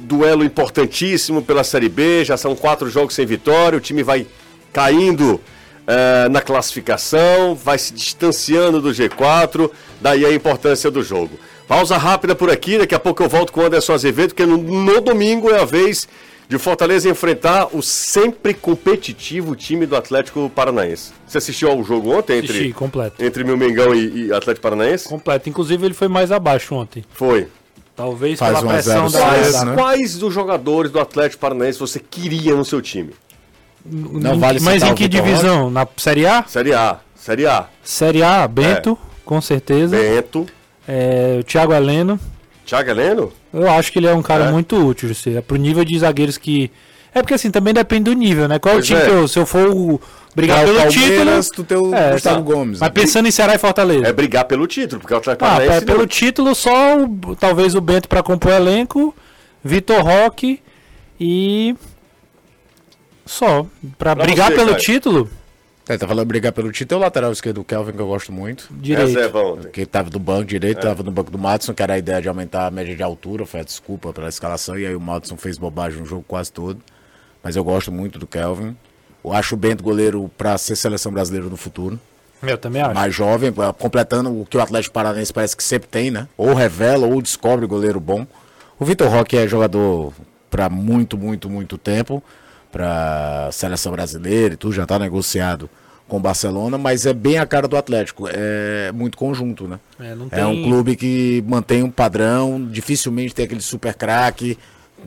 [0.00, 4.26] duelo importantíssimo pela Série B, já são quatro jogos sem vitória, o time vai
[4.72, 5.40] caindo
[5.86, 9.70] eh, na classificação, vai se distanciando do G4,
[10.00, 11.38] daí a importância do jogo.
[11.66, 14.56] Pausa rápida por aqui, daqui a pouco eu volto com o Anderson Azevedo, porque no,
[14.56, 16.06] no domingo é a vez
[16.48, 21.12] de Fortaleza enfrentar o sempre competitivo time do Atlético Paranaense.
[21.26, 23.24] Você assistiu ao jogo ontem entre, Assisti, completo.
[23.24, 25.08] entre Milmengão e, e Atlético Paranaense?
[25.08, 25.48] Completo.
[25.48, 27.04] Inclusive, ele foi mais abaixo ontem.
[27.12, 27.48] Foi.
[27.96, 29.20] Talvez Faz pela pressão da.
[29.20, 29.74] Quais, né?
[29.74, 33.12] quais dos jogadores do Atlético Paranaense você queria no seu time?
[33.84, 35.70] Não vale Mas em que divisão?
[35.70, 36.44] Na Série A?
[36.46, 36.98] Série A.
[37.14, 37.66] Série A.
[37.82, 39.96] Série A, Bento, com certeza.
[39.96, 40.46] Bento.
[40.86, 42.18] É, o Thiago Heleno.
[42.66, 43.32] Thiago Heleno?
[43.52, 44.50] Eu acho que ele é um cara É?
[44.50, 45.34] muito útil, José.
[45.34, 46.70] É pro nível de zagueiros que.
[47.14, 48.58] É porque assim, também depende do nível, né?
[48.58, 49.04] Qual Pois o time é.
[49.04, 49.28] que eu.
[49.28, 50.00] Se eu for o-
[50.34, 51.30] brigar pelo título.
[51.54, 52.42] tu tem o É, Gustavo tá.
[52.42, 52.80] Gomes.
[52.80, 52.92] Mas né?
[52.92, 54.06] pensando em Ceará e Fortaleza.
[54.08, 57.74] É brigar pelo título, porque o Atlético Ah, é, pelo não- título, só o- talvez
[57.76, 59.14] o Bento pra compor o elenco,
[59.62, 60.60] Vitor Roque
[61.20, 61.76] e.
[63.26, 63.66] Só.
[63.98, 64.80] Pra, Pra brigar você, pelo Caio.
[64.82, 65.30] título,
[65.88, 68.32] É, tá falando brigar pelo título, é o lateral esquerdo do Kelvin, que eu gosto
[68.32, 68.68] muito.
[68.70, 69.08] direito.
[69.08, 69.70] Reserva ontem.
[69.70, 72.28] Que tava do banco direito, tava no banco do Madison, que era a ideia de
[72.28, 75.58] aumentar a média de altura, foi a desculpa pela escalação, e aí o Madison fez
[75.58, 76.80] bobagem no jogo quase todo.
[77.42, 78.74] Mas eu gosto muito do Kelvin.
[79.22, 81.98] Eu acho o Bento goleiro pra ser seleção brasileira no futuro.
[82.42, 82.94] Eu também acho.
[82.94, 86.28] Mais jovem, eh, completando o que o Atlético Paranaense parece que sempre tem, né?
[86.36, 88.26] Ou revela ou descobre goleiro bom.
[88.78, 90.12] O Vitor Roque é jogador
[90.50, 92.22] pra muito, muito, muito tempo,
[92.74, 95.70] pra seleção brasileira e tudo, já tá negociado
[96.08, 99.78] com o Barcelona, mas é bem a cara do Atlético, é muito conjunto, né?
[100.00, 104.58] É, não É um tem- clube que mantém um padrão, dificilmente tem aquele super craque,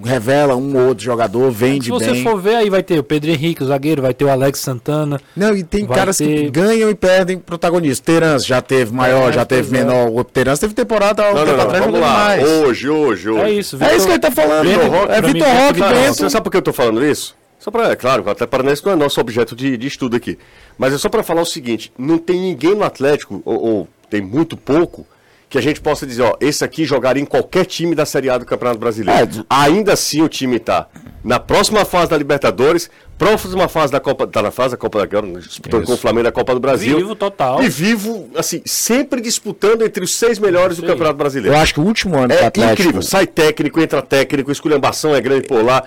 [0.04, 2.24] revela um ou outro jogador, vende Se você bem.
[2.24, 5.20] for ver, aí vai ter o Pedro Henrique, o zagueiro, vai ter o Alex Santana.
[5.36, 8.00] Não, e tem caras que ter- ganham e perdem protagonistas.
[8.00, 9.84] Terans já teve maior, É, já teve é.
[9.84, 10.10] menor.
[10.12, 12.14] O Terans teve temporada há um Não, tempo não, não, atrás vamos lá.
[12.26, 12.44] mais.
[12.48, 13.42] Hoje, hoje, hoje.
[13.42, 14.68] É isso, É isso que ele tá falando.
[14.68, 16.14] Vitor Roque, é Vitor Roque, Não, Bento.
[16.16, 17.36] você sabe por que eu tô falando isso?
[17.60, 20.38] Só pra, é claro, Atlético Paranaense não é nosso objeto de, de estudo aqui.
[20.78, 24.22] Mas é só pra falar o seguinte: não tem ninguém no Atlético, ou, ou tem
[24.22, 25.06] muito pouco,
[25.50, 28.38] que a gente possa dizer, ó, esse aqui jogaria em qualquer time da Série A
[28.38, 29.20] do Campeonato Brasileiro.
[29.22, 30.88] É, do- Ainda assim o time tá
[31.24, 34.28] na próxima fase da Libertadores, próxima fase da Copa.
[34.28, 35.88] Tá na fase da Copa da disputando Isso.
[35.92, 36.98] com o Flamengo da Copa do Brasil.
[36.98, 37.64] Vivo total.
[37.64, 40.90] E vivo, assim, sempre disputando entre os seis melhores do aí.
[40.90, 41.56] Campeonato Brasileiro.
[41.58, 42.82] Eu acho que o último ano do É Atlético.
[42.82, 45.84] incrível, sai técnico, entra técnico, esculhambação é grande por lá.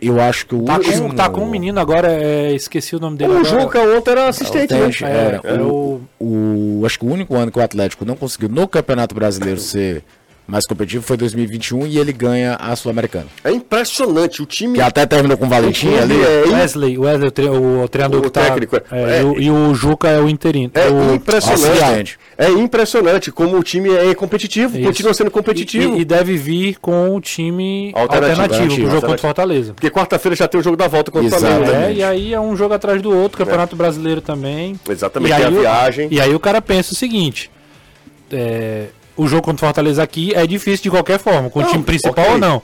[0.00, 1.08] Eu acho que o Tá último.
[1.10, 3.60] com, tá com um menino agora, é, esqueci o nome dele O agora.
[3.60, 4.86] Juca ontem era assistente, né?
[4.86, 5.40] Teste, É, era.
[5.44, 6.00] é o...
[6.18, 10.02] o, acho que o único ano que o Atlético não conseguiu no Campeonato Brasileiro ser
[10.50, 13.26] mais competitivo foi 2021 e ele ganha a Sul-Americana.
[13.44, 14.42] É impressionante.
[14.42, 14.74] O time.
[14.74, 16.14] Que até terminou com o Valentim ali.
[16.20, 18.82] é, Wesley, Wesley o, tre- o treinador O que tá, técnico, é.
[18.90, 20.70] é, É, e, o, e o Juca é o interino.
[20.74, 22.18] é o, impressionante.
[22.36, 24.86] É impressionante como o time é competitivo, Isso.
[24.86, 25.96] continua sendo competitivo.
[25.96, 28.00] E, e deve vir com o time Alternativo,
[28.42, 29.18] alternativo, pro alternativo, jogo contra o.
[29.20, 29.74] Fortaleza.
[29.74, 31.90] Porque quarta-feira já tem o jogo da volta contra o né?
[31.90, 34.78] É, e aí é um jogo atrás do outro, Campeonato Brasileiro também.
[34.88, 36.08] Exatamente, E tem aí, a viagem.
[36.10, 37.50] E aí o cara pensa o seguinte:
[38.32, 38.86] é,
[39.20, 41.84] o jogo contra o Fortaleza aqui é difícil de qualquer forma, com Não, o time
[41.84, 42.32] principal ok.
[42.32, 42.62] ou não.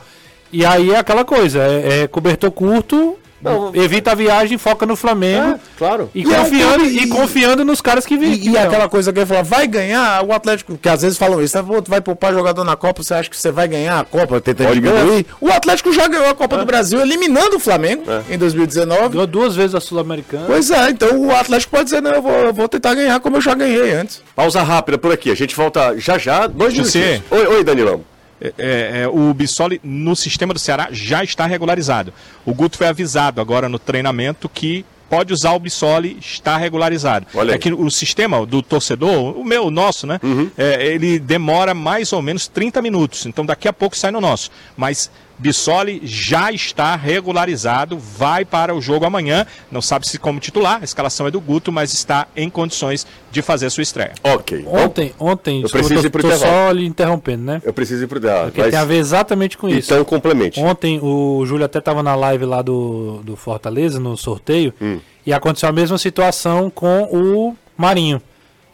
[0.50, 4.96] E aí é aquela coisa, é, é cobertor curto, Não, evita a viagem, foca no
[4.96, 5.50] Flamengo.
[5.54, 6.10] É, claro.
[6.14, 8.32] E, E é confiando, clube- e confiando nos caras que vêm.
[8.32, 11.40] E, e aquela coisa que ele fala, vai ganhar o Atlético, que às vezes falam
[11.42, 11.80] isso, né?
[11.84, 14.72] Tu vai poupar jogador na Copa, você acha que você vai ganhar a Copa, tentando
[14.74, 15.26] diminuir.
[15.40, 19.10] O Atlético já ganhou a Copa do Brasil, eliminando o Flamengo em 2019.
[19.10, 20.44] Ganhou duas vezes a Sul-Americana.
[20.46, 23.36] Pois é, então o Atlético pode dizer, não, eu vou, eu vou tentar ganhar como
[23.36, 24.22] eu já ganhei antes.
[24.34, 25.30] Pausa rápida por aqui.
[25.30, 26.46] A gente volta já já.
[26.46, 26.98] Dois José.
[26.98, 27.30] minutinhos.
[27.30, 28.00] Oi, oi, Danilão.
[28.40, 32.12] É, é, o Bissoli no sistema do Ceará já está regularizado.
[32.44, 37.26] O Guto foi avisado agora no treinamento que pode usar o Bissoli, está regularizado.
[37.34, 37.56] Olha aí.
[37.56, 40.18] é que o sistema do torcedor, o meu, o nosso, né?
[40.22, 40.50] Uhum.
[40.56, 43.24] é, ele demora mais ou menos 30 minutos.
[43.26, 44.50] Então daqui a pouco sai no nosso.
[44.76, 49.46] Mas Bissoli já está regularizado, vai para o jogo amanhã.
[49.70, 53.42] Não sabe se como titular, a escalação é do Guto, mas está em condições de
[53.42, 54.12] fazer a sua estreia.
[54.22, 54.64] Ok.
[54.66, 56.52] Ontem, ontem, Eu desculpa, preciso ir pro tô intervalo.
[56.52, 57.62] só lhe interrompendo, né?
[57.64, 58.44] Eu preciso ir pro dela.
[58.50, 59.92] Porque tem a ver exatamente com isso.
[59.92, 60.58] Então, complemente.
[60.58, 64.98] Ontem o Júlio até estava na live lá do, do Fortaleza, no sorteio, Hum.
[65.26, 68.22] e aconteceu a mesma situação com o Marinho.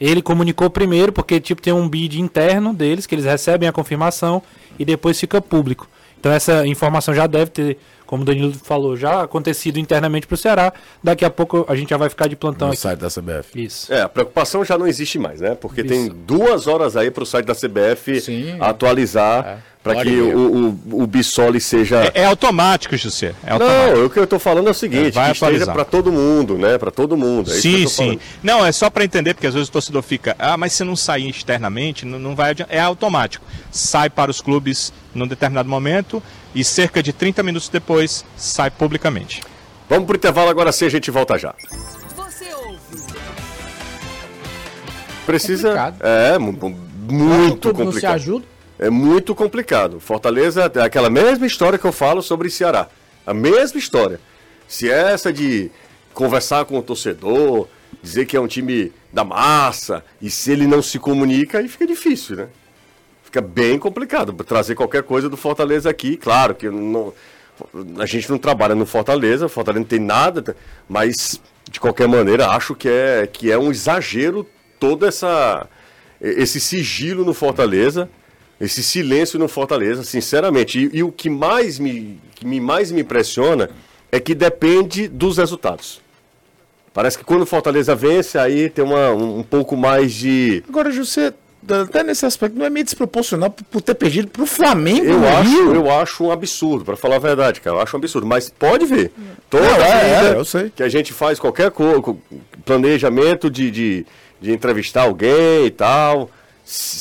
[0.01, 4.43] Ele comunicou primeiro, porque tipo tem um bid interno deles, que eles recebem a confirmação
[4.79, 5.89] e depois fica público.
[6.23, 10.39] Então essa informação já deve ter, como o Danilo falou, já acontecido internamente para o
[10.39, 10.73] Ceará.
[11.03, 12.81] Daqui a pouco a gente já vai ficar de plantão No aqui.
[12.81, 13.61] site da CBF.
[13.61, 13.93] Isso.
[13.93, 15.57] É, a preocupação já não existe mais, né?
[15.57, 15.89] Porque Isso.
[15.89, 18.57] tem duas horas aí pro site da CBF Sim.
[18.61, 19.72] atualizar É.
[19.83, 22.05] para que o, o, o Bissoli seja.
[22.15, 23.35] É, é automático, José.
[23.45, 23.97] É automático.
[23.99, 26.13] Não, o que eu tô falando é o seguinte, É, vai que esteja para todo
[26.13, 26.79] mundo, né?
[26.79, 27.51] Para todo mundo.
[27.51, 27.97] É Sim, sim.
[27.97, 28.21] falando.
[28.43, 30.95] Não, é só para entender, porque às vezes o torcedor fica, ah, mas se não
[30.95, 32.77] sair externamente, não, não vai adiantar.
[32.77, 33.45] É automático.
[33.73, 36.23] Sai para os clubes num determinado momento
[36.55, 39.43] e cerca de 30 minutos depois sai publicamente.
[39.89, 41.55] Vamos pro intervalo agora sim, a gente volta já.
[42.17, 43.03] Você ouve
[45.27, 45.69] Precisa.
[45.69, 45.97] Complicado.
[46.03, 46.53] É, mu-
[47.09, 48.15] muito Tudo não se complicado.
[48.15, 48.45] ajuda.
[48.83, 50.01] É muito complicado.
[50.01, 52.89] Fortaleza é aquela mesma história que eu falo sobre Ceará.
[53.25, 54.19] A mesma história.
[54.67, 55.71] Se é essa de
[56.13, 57.69] conversar com o torcedor,
[58.03, 61.87] dizer que é um time da massa, e se ele não se comunica, aí fica
[61.87, 62.49] difícil, né?
[63.23, 66.17] Fica bem complicado trazer qualquer coisa do Fortaleza aqui.
[66.17, 67.13] Claro que não-
[68.01, 70.57] a gente não trabalha no Fortaleza, Fortaleza não tem nada,
[70.89, 71.41] mas
[71.71, 74.45] de qualquer maneira acho que é, que é um exagero
[74.81, 75.69] todo essa,
[76.21, 78.11] esse sigilo no Fortaleza,
[78.65, 80.79] esse silêncio no Fortaleza, sinceramente.
[80.79, 83.69] E, e o que mais me, que me mais me impressiona
[84.11, 86.01] é que depende dos resultados.
[86.95, 90.63] Parece que quando o Fortaleza vence, aí tem uma, um, um pouco mais de.
[90.69, 91.33] Agora, José,
[91.69, 95.49] até nesse aspecto, não é meio desproporcional por, por ter perdido pro Flamengo Eu acho,
[95.51, 95.75] Rio?
[95.75, 97.77] eu acho um absurdo, pra falar a verdade, cara.
[97.77, 98.27] Eu acho um absurdo.
[98.27, 99.11] Mas pode ver.
[99.49, 100.71] Toda Não, é, vida é, eu sei.
[100.77, 102.19] que a gente faz qualquer co
[102.65, 104.07] planejamento de, de,
[104.41, 106.31] de entrevistar alguém e tal,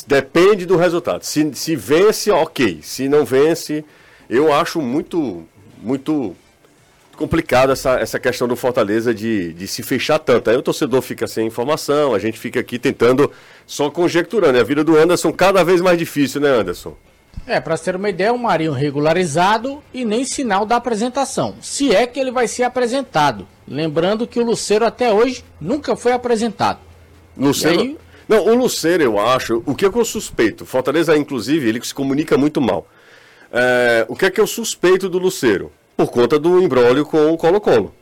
[0.06, 1.22] depende do resultado.
[1.22, 2.80] Se, se vence, ok.
[2.82, 3.84] Se não vence,
[4.28, 5.46] eu acho muito,
[5.82, 6.36] muito
[7.16, 10.50] complicado essa, essa questão do Fortaleza de, de se fechar tanto.
[10.50, 13.30] Aí o torcedor fica sem informação, a gente fica aqui tentando
[13.66, 14.58] só conjecturando.
[14.58, 16.96] E a vida do Anderson cada vez mais difícil, né, Anderson?
[17.46, 21.56] É, pra ter uma ideia, o Marinho regularizado e nem sinal da apresentação.
[21.60, 23.46] Se é que ele vai ser apresentado.
[23.66, 26.80] Lembrando que o Luceiro até hoje nunca foi apresentado.
[27.36, 27.98] E aí?
[28.28, 29.62] Não, o Luceiro, eu acho.
[29.66, 30.64] O que, é que eu suspeito?
[30.66, 32.86] Fortaleza, inclusive, ele se comunica muito mal.
[33.52, 35.70] É, o que é que eu suspeito do Luceiro?
[35.96, 37.94] Por conta do embrólio com o Colo-Colo.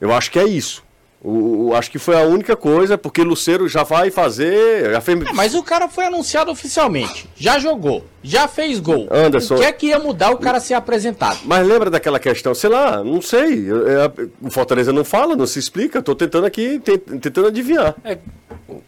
[0.00, 0.82] Eu acho que é isso.
[1.20, 4.92] O, o- acho que foi a única coisa, porque Luceiro já vai fazer.
[4.92, 5.18] Já fez...
[5.34, 7.28] Mas o cara foi anunciado oficialmente.
[7.36, 9.08] Já jogou, já fez gol.
[9.10, 11.40] Anderson- O que é que ia mudar o cara ser apresentado?
[11.44, 13.66] Mas lembra daquela questão, sei lá, não sei.
[13.68, 15.98] é, o Fortaleza não fala, não se explica.
[15.98, 17.96] Estou tentando aqui, te- tentando adivinhar.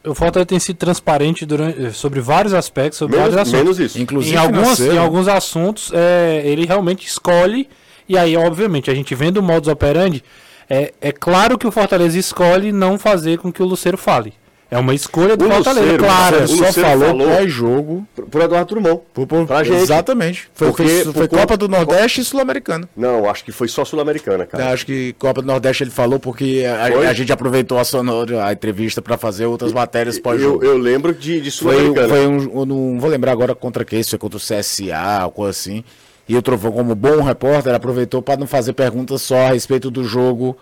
[0.05, 3.77] O Fortaleza tem sido transparente durante, sobre vários aspectos, sobre Menos, vários assuntos.
[3.77, 3.99] menos isso.
[4.01, 4.95] Inclusive em, algumas, financeiro.
[4.95, 7.69] em alguns assuntos, é, ele realmente escolhe,
[8.09, 10.23] e aí, obviamente, a gente vendo o modus operandi,
[10.69, 14.35] é, é claro que o Fortaleza escolhe não fazer com que o Luceiro fale.
[14.71, 16.37] É uma escolha do O Fortaleza, claro.
[16.37, 18.07] Ele só falou falou- pós-jogo.
[18.15, 19.01] Por, por Eduardo Drummond.
[19.13, 19.83] Por, por, Pra gente.
[19.83, 20.49] Exatamente.
[20.55, 22.89] Foi, Porque- foi, foi Copa do Nordeste e Sul-Americana.
[22.97, 24.65] Não, acho que foi só Sul-Americana, cara.
[24.65, 27.07] Eu Acho que Copa do Nordeste ele falou porque Foi?
[27.07, 30.65] a, a gente aproveitou a sonora, a entrevista para fazer outras matérias eu, pós-jogo.
[30.65, 32.09] eu lembro de, de Foi, Sul-Americana.
[32.09, 35.31] foi um, eu não vou lembrar agora contra quem, se foi contra o CSA ou
[35.33, 35.83] coisa assim.
[36.29, 40.05] E o Trovão, como bom repórter, aproveitou para não fazer perguntas só a respeito do
[40.05, 40.57] jogo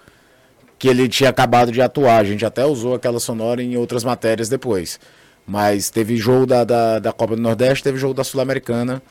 [0.78, 2.18] que ele tinha acabado de atuar.
[2.18, 4.98] A gente até usou aquela sonora em outras matérias depois.
[5.46, 9.02] Mas teve jogo da, da, da Copa do Nordeste, teve jogo da Sul-Americana.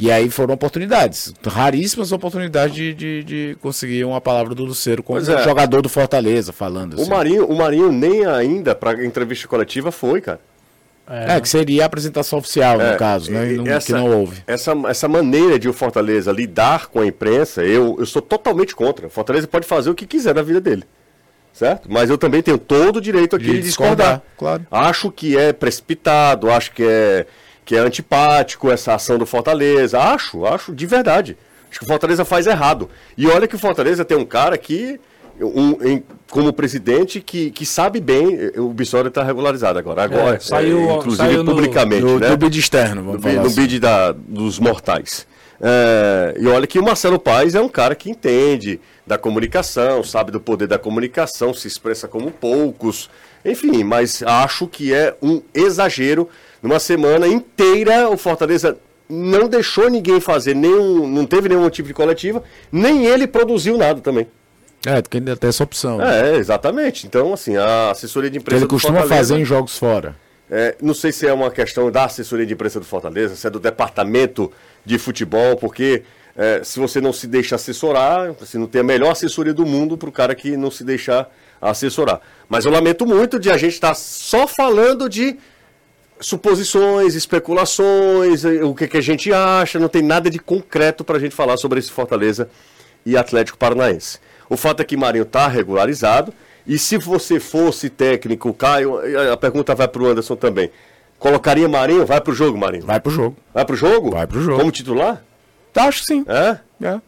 [0.00, 1.34] E aí foram oportunidades.
[1.46, 5.44] Raríssimas oportunidades de, de, de conseguir uma palavra do Luceiro como é.
[5.44, 7.10] jogador do Fortaleza, falando O assim.
[7.10, 10.40] Marinho, o Marinho nem ainda pra entrevista coletiva foi, cara.
[11.06, 13.50] É, que seria a apresentação oficial, É, no caso, né?
[13.50, 14.42] e- E não- essa- que não houve.
[14.46, 19.08] Essa, essa maneira de o Fortaleza lidar com a imprensa, eu, eu sou totalmente contra.
[19.08, 20.84] O Fortaleza pode fazer o que quiser na vida dele.
[21.52, 21.86] Certo?
[21.90, 24.22] Mas eu também tenho todo o direito aqui de, De discordar.
[24.22, 24.66] discordar, claro.
[24.70, 27.26] Acho que é precipitado, acho que é,
[27.64, 29.98] que é antipático essa ação do Fortaleza.
[29.98, 31.36] Acho, acho de verdade.
[31.70, 32.88] Acho que o Fortaleza faz errado.
[33.16, 34.98] E olha que o Fortaleza tem um cara que,
[35.40, 38.50] um, em- como presidente, que, que sabe bem.
[38.56, 40.04] O Bissoli está regularizado agora.
[40.04, 42.02] Agora, É, saiu- inclusive saiu no- publicamente.
[42.02, 42.30] No, né?
[42.30, 43.60] no bid externo, no, vamos bi- falar no assim.
[43.60, 45.26] bid da, dos mortais.
[45.60, 50.30] É, e olha que o Marcelo Paes é um cara que entende da comunicação, sabe
[50.30, 53.10] do poder da comunicação, se expressa como poucos.
[53.44, 56.28] Enfim, mas acho que é um exagero.
[56.62, 58.76] Numa semana inteira, o Fortaleza
[59.08, 61.06] não deixou ninguém fazer nenhum.
[61.08, 64.26] não teve nenhum tipo de coletiva, nem ele produziu nada também.
[64.86, 66.00] É, porque ainda tem essa opção.
[66.00, 67.06] É, exatamente.
[67.06, 70.14] Então, assim, a assessoria de que imprensa ele do costuma Fortaleza- fazer em jogos fora.
[70.50, 73.50] é, não sei se é uma questão da assessoria de imprensa do Fortaleza, se é
[73.50, 74.50] do departamento
[74.84, 76.02] de futebol, porque
[76.36, 79.98] é, se você não se deixa assessorar, você não tem a melhor assessoria do mundo
[79.98, 82.20] para o cara que não se deixar assessorar.
[82.48, 85.38] Mas eu lamento muito de a gente estar só falando de
[86.18, 91.16] suposições, especulações, eh, o que, que a gente acha, não tem nada de concreto para
[91.16, 92.48] a gente falar sobre esse Fortaleza
[93.04, 94.18] e Atlético Paranaense.
[94.48, 96.32] O fato é que Marinho está regularizado,
[96.66, 99.00] e se você fosse técnico, Caio,
[99.32, 100.70] a pergunta vai para o Anderson também.
[101.18, 102.06] Colocaria Marinho?
[102.06, 102.84] Vai pro jogo, Marinho.
[102.84, 103.36] Vai pro jogo.
[103.52, 104.10] Vai pro jogo?
[104.10, 104.58] Vai pro jogo.
[104.58, 105.22] Como titular?
[105.74, 106.24] Acho que sim.
[106.28, 106.58] É?
[106.84, 107.00] É.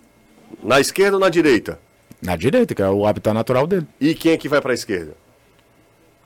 [0.62, 1.78] Na esquerda ou na direita?
[2.22, 3.86] Na direita, que é o habitat natural dele.
[4.00, 5.14] E quem é que vai para a esquerda?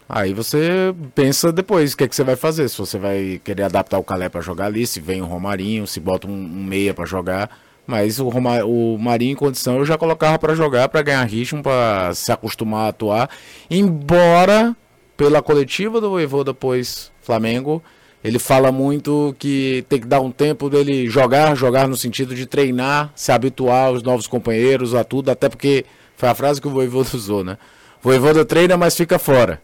[0.08, 2.68] Aí você pensa depois o que, é que você vai fazer.
[2.68, 6.00] Se você vai querer adaptar o Calé pra jogar ali, se vem o Romarinho, se
[6.00, 7.50] bota um, um meia pra jogar.
[7.86, 11.62] Mas o, Roma, o Marinho em condição eu já colocava pra jogar, pra ganhar ritmo,
[11.62, 13.30] pra se acostumar a atuar.
[13.70, 14.76] Embora,
[15.16, 17.82] pela coletiva do Voivoda depois Flamengo,
[18.22, 22.46] ele fala muito que tem que dar um tempo dele jogar, jogar no sentido de
[22.46, 25.84] treinar, se habituar aos novos companheiros, a tudo, até porque
[26.16, 27.56] foi a frase que o Voivoda usou, né?
[28.02, 29.62] O Voivoda treina, mas fica fora.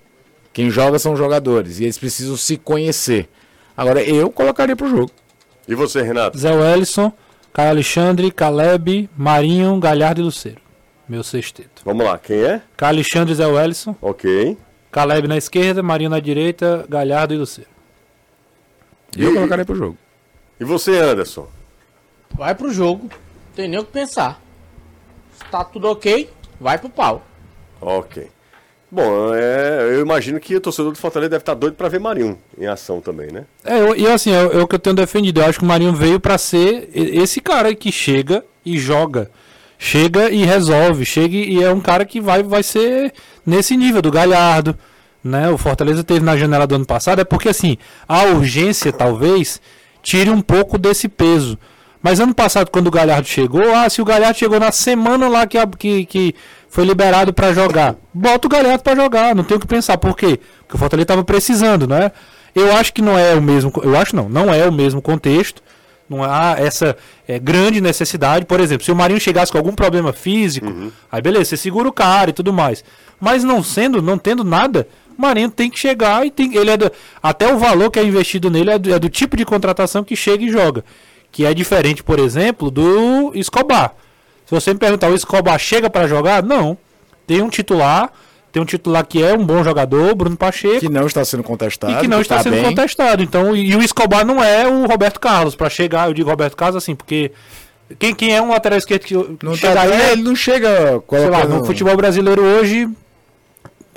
[0.53, 3.29] Quem joga são os jogadores e eles precisam se conhecer.
[3.77, 5.11] Agora, eu colocaria pro jogo.
[5.67, 6.39] E você, Renato?
[6.39, 7.13] Zé Wellison,
[7.53, 10.61] Caio Alexandre, Caleb, Marinho, Galhardo e Luceiro.
[11.09, 11.83] Meu sexteto.
[11.85, 12.63] Vamos lá, quem é?
[12.77, 14.57] Caio Alexandre e Zé Wellison, Ok.
[14.93, 17.69] Caleb na esquerda, Marinho na direita, Galhardo e Luceiro.
[19.17, 19.97] Eu E- colocaria pro jogo.
[20.61, 21.49] E você, Anderson?
[22.33, 23.09] Vai pro jogo,
[23.55, 24.41] tem nem o que pensar.
[25.37, 26.29] Se tá tudo ok,
[26.61, 27.25] vai pro pau.
[27.81, 28.29] Ok.
[28.91, 32.39] Bom, é, eu imagino que o torcedor do Fortaleza deve estar doido para ver Marinho
[32.57, 33.45] em ação também, né?
[33.65, 35.41] É, eu- e assim, é, é o que eu tenho defendido.
[35.41, 39.31] Eu acho que o Marinho veio pra ser esse cara que chega e joga.
[39.77, 41.05] Chega e resolve.
[41.05, 43.13] Chega e é um cara que vai, vai ser
[43.45, 44.79] nesse nível do Galhardo.
[45.25, 45.49] Né?
[45.49, 47.21] O Fortaleza teve na janela do ano passado.
[47.21, 49.61] É porque assim, a urgência talvez
[50.03, 51.59] tire um pouco desse peso.
[52.03, 55.47] Mas ano passado, quando o Galhardo chegou, ah, se o Galhardo chegou na semana lá
[55.47, 56.35] que, que, que
[56.69, 59.97] foi liberado pra jogar, bota o Galhardo pra jogar, não tem o que pensar.
[59.97, 60.39] Por quê?
[60.59, 62.13] Porque o Fortaleza tava precisando, né?
[62.55, 65.63] Eu acho que não é o mesmo, eu acho não, não é o mesmo contexto.
[66.09, 68.45] Não há essa é, grande necessidade.
[68.45, 70.67] Por exemplo, se o Marinho chegasse com algum problema físico,
[71.11, 72.85] aí beleza, você segura o cara e tudo mais.
[73.21, 74.87] Mas não sendo, não tendo nada,
[75.17, 78.05] o Marinho tem que chegar e tem, ele é do- até o valor que é
[78.05, 80.85] investido nele é do, é do tipo de contratação que chega e joga.
[81.33, 83.95] Que é diferente, por exemplo, do Escobar.
[84.47, 86.43] Se você me perguntar, o Escobar chega para jogar?
[86.43, 86.77] Não.
[87.27, 88.13] Tem um titular,
[88.55, 90.79] tem um titular que é um bom jogador, Bruno Pacheco.
[90.79, 91.93] Que não está sendo contestado.
[91.93, 92.63] E que não está tá sendo bem.
[92.63, 93.21] contestado.
[93.21, 96.07] Então, e, e o Escobar não é o Roberto Carlos para chegar.
[96.07, 97.33] Eu digo Roberto Carlos assim, porque
[97.99, 101.29] quem, quem é um lateral esquerdo que Não tá, chegaria, é, ele não chega sei
[101.29, 102.89] lá, no futebol brasileiro hoje,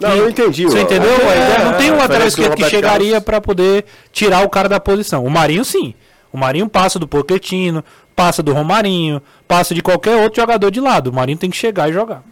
[0.02, 0.63] Não, eu entendi.
[0.63, 1.12] você entendeu?
[1.12, 4.67] É, ideia não tem um lateral esquerdo que Roberto chegaria para poder tirar o cara
[4.67, 5.24] da posição.
[5.24, 5.93] O Marinho sim.
[6.34, 11.12] O Marinho passa do Pochettino, passa do Romarinho, passa de qualquer outro jogador de lado.
[11.12, 12.24] O Marinho tem que chegar e jogar.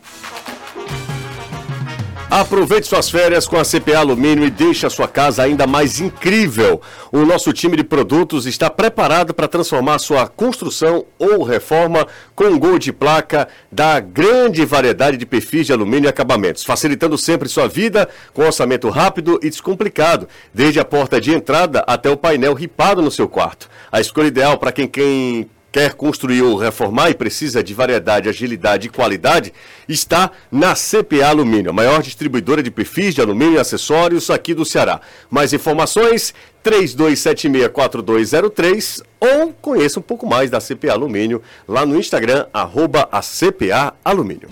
[2.30, 6.82] Aproveite suas férias com a CPA Alumínio e deixe a sua casa ainda mais incrível.
[7.12, 12.06] O nosso time de produtos está preparado para transformar sua construção ou reforma
[12.36, 17.18] com um gol de placa da grande variedade de perfis de alumínio e acabamentos, facilitando
[17.18, 22.18] sempre sua vida com orçamento rápido e descomplicado, desde a porta de entrada até o
[22.18, 23.70] painel ripado no seu quarto.
[23.92, 28.88] A escolha ideal para quem, quem quer construir ou reformar e precisa de variedade, agilidade
[28.88, 29.52] e qualidade,
[29.90, 34.64] está na CPA Alumínio, a maior distribuidora de perfis de alumínio e acessórios aqui do
[34.64, 35.02] Ceará.
[35.30, 43.10] Mais informações, 32764203 ou conheça um pouco mais da CPA Alumínio lá no Instagram, arroba
[43.12, 44.48] a CPA Alumínio.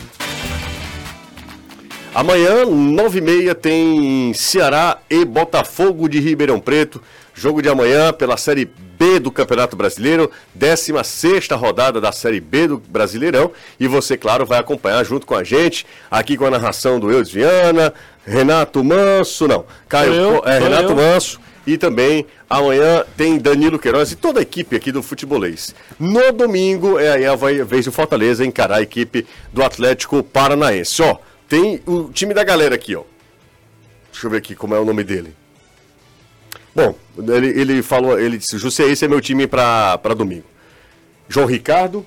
[2.14, 7.02] Amanhã, 9h30, tem Ceará e Botafogo de Ribeirão Preto.
[7.34, 12.78] Jogo de amanhã pela Série B do Campeonato Brasileiro, 16 rodada da Série B do
[12.78, 13.52] Brasileirão.
[13.80, 17.32] E você, claro, vai acompanhar junto com a gente, aqui com a narração do Eudes
[17.32, 17.94] Viana,
[18.26, 20.96] Renato Manso, não, Caio, eu, é, Renato eu.
[20.96, 21.40] Manso.
[21.66, 25.74] E também amanhã tem Danilo Queiroz e toda a equipe aqui do Futebolês.
[25.98, 31.02] No domingo é aí a vez do Fortaleza encarar a equipe do Atlético Paranaense.
[31.02, 31.18] Ó,
[31.48, 33.04] tem o time da galera aqui, ó.
[34.12, 35.34] Deixa eu ver aqui como é o nome dele.
[36.76, 40.46] Bom, ele, ele falou, ele disse, José, esse é meu time para domingo.
[41.30, 42.06] João Ricardo,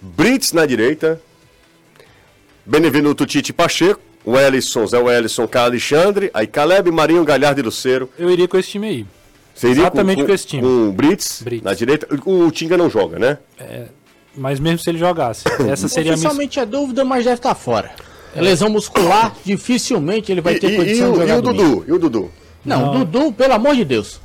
[0.00, 1.20] Brits na direita,
[2.64, 8.08] Benevenuto Tite Pacheco, o Ellison, Zé Wellison, Carlos Alexandre, aí Caleb, Marinho, Galhardo e Lucero.
[8.18, 9.06] Eu iria com esse time aí.
[9.54, 10.62] Você iria Exatamente com esse time.
[10.62, 11.64] Com o Brits, Brits.
[11.64, 12.06] na direita.
[12.24, 13.38] O Tinga não joga, né?
[14.36, 15.44] Mas mesmo se ele jogasse.
[15.70, 16.26] Essa seria a minha.
[16.28, 17.92] Oficialmente é dúvida, mas deve estar fora.
[18.34, 21.38] É lesão muscular, dificilmente ele vai E, ter e- condição e o, de jogar e
[21.38, 21.64] o domingo.
[21.80, 21.84] Dudu?
[21.88, 22.32] E o Dudu?
[22.64, 24.20] Não, Dudu, pelo amor de Deus.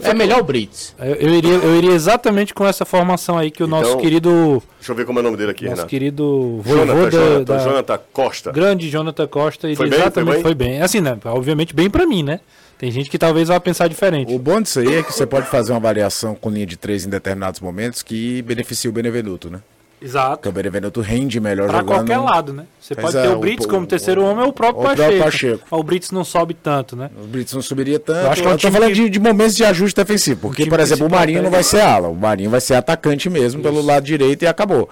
[0.00, 0.94] É melhor o Brits.
[0.96, 4.62] Eu, eu iria, eu iria exatamente com essa formação aí que o nosso Então, querido.
[4.78, 5.88] Deixa eu ver como é o nome dele aqui, Nosso Renato.
[5.90, 8.52] querido Jonathan, Jonathan, da- Jonathan Costa.
[8.52, 9.66] grande Jonathan Costa.
[9.66, 9.98] Iria Foi bem?
[9.98, 10.42] Foi exatamente bem?
[10.42, 10.82] foi bem.
[10.82, 11.18] Assim, né?
[11.24, 12.38] Obviamente bem pra mim, né?
[12.78, 14.32] Tem gente que talvez vá pensar diferente.
[14.32, 17.04] O bom disso aí é que você pode fazer uma variação com linha de três
[17.04, 19.60] em determinados momentos que beneficia o Benevenuto, né?
[20.00, 20.48] Exato.
[20.48, 21.96] o Benevenuto rende melhor Pra jogando.
[22.06, 22.64] qualquer lado, né?
[22.80, 24.82] Você Pois pode é, ter o o- Brits o- como terceiro homem ou o próprio
[24.82, 25.24] o Pacheco.
[25.24, 25.66] Pacheco.
[25.76, 27.10] O Brits não sobe tanto, né?
[27.22, 28.18] O Brits não subiria tanto.
[28.18, 30.40] Eu Eu, acho que é um tô falando que- de, de momentos de ajuste defensivo.
[30.40, 31.82] Porque, por exemplo, o Marinho não vai protege.
[31.82, 32.08] ser ala.
[32.08, 34.88] O Marinho vai ser atacante mesmo pelo lado direito e acabou.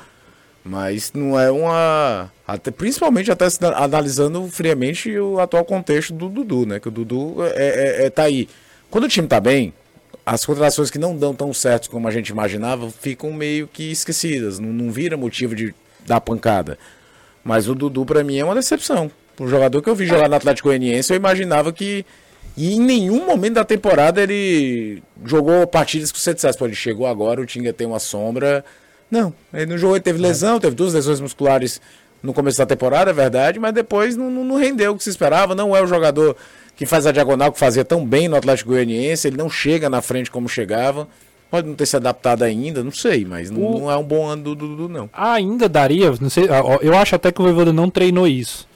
[0.65, 2.31] Mas não é uma.
[2.47, 3.47] Até, principalmente até
[3.77, 6.81] analisando friamente o atual contexto do Dudu, né?
[6.81, 8.49] Que o Dudu é, é- é- tá aí.
[8.91, 9.73] Quando o time tá bem,
[10.27, 14.59] as contratações que não dão tão certo como a gente imaginava ficam meio que esquecidas.
[14.59, 15.73] Não, não vira motivo de
[16.05, 16.77] dar pancada.
[17.45, 19.09] Mas o Dudu, pra mim, é uma decepção.
[19.39, 22.05] Um jogador que eu vi jogar no Atlético Goianiense, eu imaginava que.
[22.57, 27.07] E em nenhum momento da temporada ele jogou partidas que você dissesse, pô, ele chegou
[27.07, 28.65] agora, o Tinga tem uma sombra.
[29.11, 31.81] Não, ele não jogou, ele teve lesão, teve duas lesões musculares
[32.23, 35.11] no começo da temporada, é verdade, mas depois não, não, não rendeu o que se
[35.11, 35.55] esperava.
[35.55, 36.35] Não é o jogador
[36.77, 40.01] que faz a diagonal que fazia tão bem no Atlético Goianiense, ele não chega na
[40.03, 41.09] frente como chegava.
[41.51, 44.27] Pode não ter se adaptado ainda, não sei, mas não, O- não é um bom
[44.27, 45.09] ano do Dudu, não.
[45.13, 46.49] Ainda daria, não sei,
[46.83, 48.69] eu acho até que o Voivoda não treinou isso.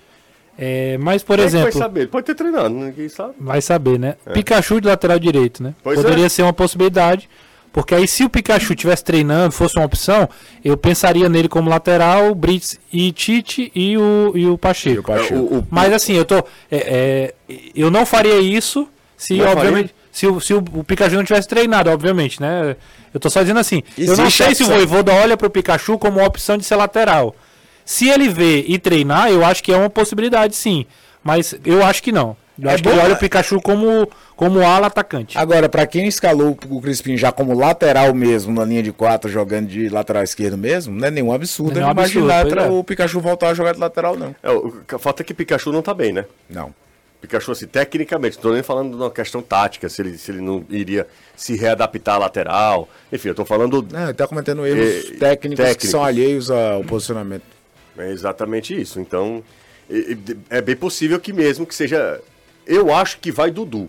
[0.57, 2.01] É, mas, por Quem é exemplo, vai saber?
[2.01, 3.35] Ele pode ter treinado, ninguém sabe.
[3.41, 4.15] vai saber, né?
[4.33, 5.71] Pikachu de lateral direito, né?
[5.71, 5.81] É.
[5.83, 6.29] Pois Poderia é.
[6.29, 7.29] ser uma possibilidade.
[7.73, 10.29] Porque aí, se o Pikachu estivesse treinando, fosse uma opção,
[10.65, 14.97] eu pensaria nele como lateral, o Brits e Tite e o, e o Pacheco.
[14.97, 15.35] E o Pacheco.
[15.35, 16.39] É, o- o- Mas assim, eu tô.
[16.39, 17.35] é, é,
[17.75, 19.95] eu não faria isso se, Não obviamente.
[20.11, 22.75] Se, o, se o, Pikachu não tivesse treinado, obviamente, né?
[23.15, 23.85] Eu tô só dizendo assim.
[23.97, 24.67] eu não Existe sei se o.
[24.67, 27.37] Voivoda olha pro Pikachu como uma opção de ser lateral.
[27.85, 30.87] Se ele vê e treinar, eu acho que é uma possibilidade, sim.
[31.23, 32.37] Mas eu acho que não.
[32.61, 35.39] Eu É acho que bom, ele olha o Pikachu como, como ala atacante.
[35.39, 39.69] Agora, pra quem escalou o Crispim já como lateral mesmo, na linha de quatro, jogando
[39.69, 42.71] de lateral esquerdo mesmo, não é nenhum absurdo Não é nenhum absurdo, imaginar tra- é.
[42.71, 44.35] o Pikachu voltar a jogar de lateral, não.
[44.43, 46.25] É, o que falta é que Pikachu não tá bem, né?
[46.49, 46.75] Não.
[47.21, 50.41] Pikachu, assim, tecnicamente, não tô nem falando de uma questão tática, se ele, se ele
[50.41, 51.07] não iria
[51.37, 52.89] se readaptar à lateral.
[53.13, 53.87] Enfim, eu tô falando.
[53.93, 55.91] Não, ele tá cometendo erros É, técnicos, que técnicos.
[55.91, 57.43] são alheios ao posicionamento.
[57.99, 58.99] É exatamente isso.
[58.99, 59.43] Então,
[60.49, 62.21] é bem possível que mesmo que seja.
[62.71, 63.89] Eu acho que vai Dudu.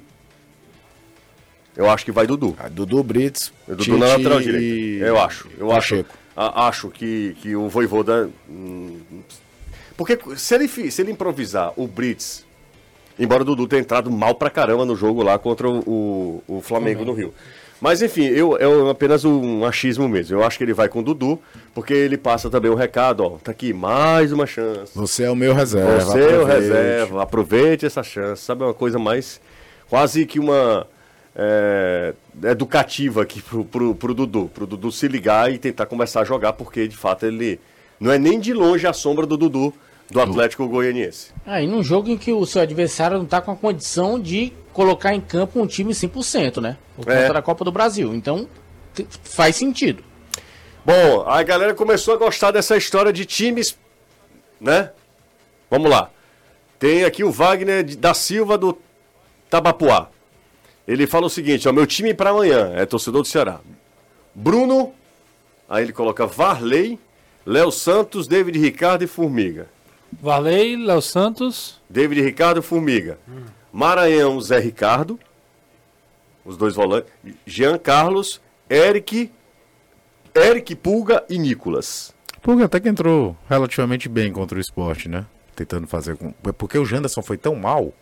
[1.78, 2.56] Eu acho que vai Dudu.
[2.60, 5.06] Ah, Dudu Brits, O Dudu na lateral e direita.
[5.06, 5.48] Eu acho.
[5.58, 6.18] Eu acho, Pacheco.
[6.36, 8.30] a- acho que, que o Voivoda.
[8.50, 9.00] hum,
[9.96, 12.44] Porque se ele, se ele improvisar o Brits,
[13.20, 15.80] embora o Dudu tenha entrado mal pra caramba no jogo lá contra o,
[16.48, 17.34] o, o Flamengo no Rio.
[17.82, 20.38] Mas enfim, eu, é apenas um achismo mesmo.
[20.38, 21.42] Eu acho que ele vai com o Dudu,
[21.74, 23.30] porque ele passa também o recado, ó.
[23.44, 24.96] Tá aqui, mais uma chance.
[24.96, 26.00] Você é o meu reserva.
[26.00, 28.44] Você é o reserva, aproveite essa chance.
[28.44, 29.42] Sabe, é uma coisa mais.
[29.90, 30.86] Quase que uma.
[31.36, 32.14] é,
[32.44, 34.50] educativa aqui pro, pro, pro Dudu.
[34.54, 37.60] Pro Dudu se ligar e tentar começar a jogar, porque de fato ele.
[38.00, 39.74] Não é nem de longe a sombra do Dudu
[40.12, 41.32] do Atlético Goianiense.
[41.46, 45.14] Aí num jogo em que o seu adversário não tá com a condição de colocar
[45.14, 46.78] em campo um time 100%, né?
[46.96, 47.34] Por conta É.
[47.34, 48.14] da Copa do Brasil.
[48.14, 48.48] Então,
[49.24, 50.04] faz sentido.
[50.86, 53.78] Bom, a galera começou a gostar dessa história de times,
[54.60, 54.92] né?
[55.70, 56.10] Vamos lá.
[56.80, 58.78] Tem aqui o Wagner da Silva do
[59.50, 60.10] Tabapuá.
[60.88, 63.60] Ele fala o seguinte, ó, meu time para amanhã, é torcedor do Ceará.
[64.34, 64.94] Bruno,
[65.70, 66.98] aí ele coloca Varley,
[67.46, 69.68] Léo Santos, David Ricardo e Formiga.
[70.20, 71.80] Varley, Léo Santos.
[71.90, 73.18] David Ricardo Formiga.
[73.72, 75.20] Maranhão, Zé Ricardo.
[76.44, 77.12] Os dois volantes.
[77.46, 79.32] Jean Carlos, Eric,
[80.34, 82.14] Eric Pulga e Nicolas.
[82.42, 85.26] Pulga até que entrou relativamente bem contra o esporte, né?
[85.56, 86.34] Tentando fazer com.
[86.46, 87.94] é Porque o Janderson foi tão mal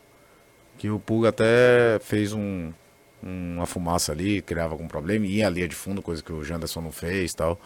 [0.78, 2.72] que o Pulga até fez um,
[3.22, 6.82] uma fumaça ali, criava algum problema, ia a linha de fundo, coisa que o Janderson
[6.82, 7.60] não fez tal.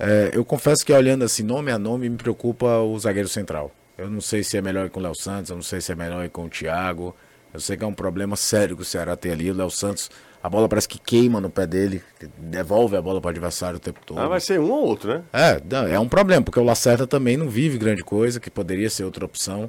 [0.00, 3.70] É, eu confesso que olhando assim, nome a nome, me preocupa o zagueiro central.
[3.98, 5.92] Eu não sei se é melhor ir com o Léo Santos, eu não sei se
[5.92, 7.14] é melhor ir com o Thiago.
[7.52, 9.50] Eu sei que é um problema sério que o Ceará tem ali.
[9.50, 10.10] O Léo Santos,
[10.42, 12.02] a bola parece que queima no pé dele,
[12.38, 14.18] devolve a bola para o adversário o tempo todo.
[14.18, 15.22] Ah, vai ser um ou outro, né?
[15.32, 15.60] É,
[15.92, 19.24] é um problema, porque o Lacerda também não vive grande coisa, que poderia ser outra
[19.24, 19.68] opção.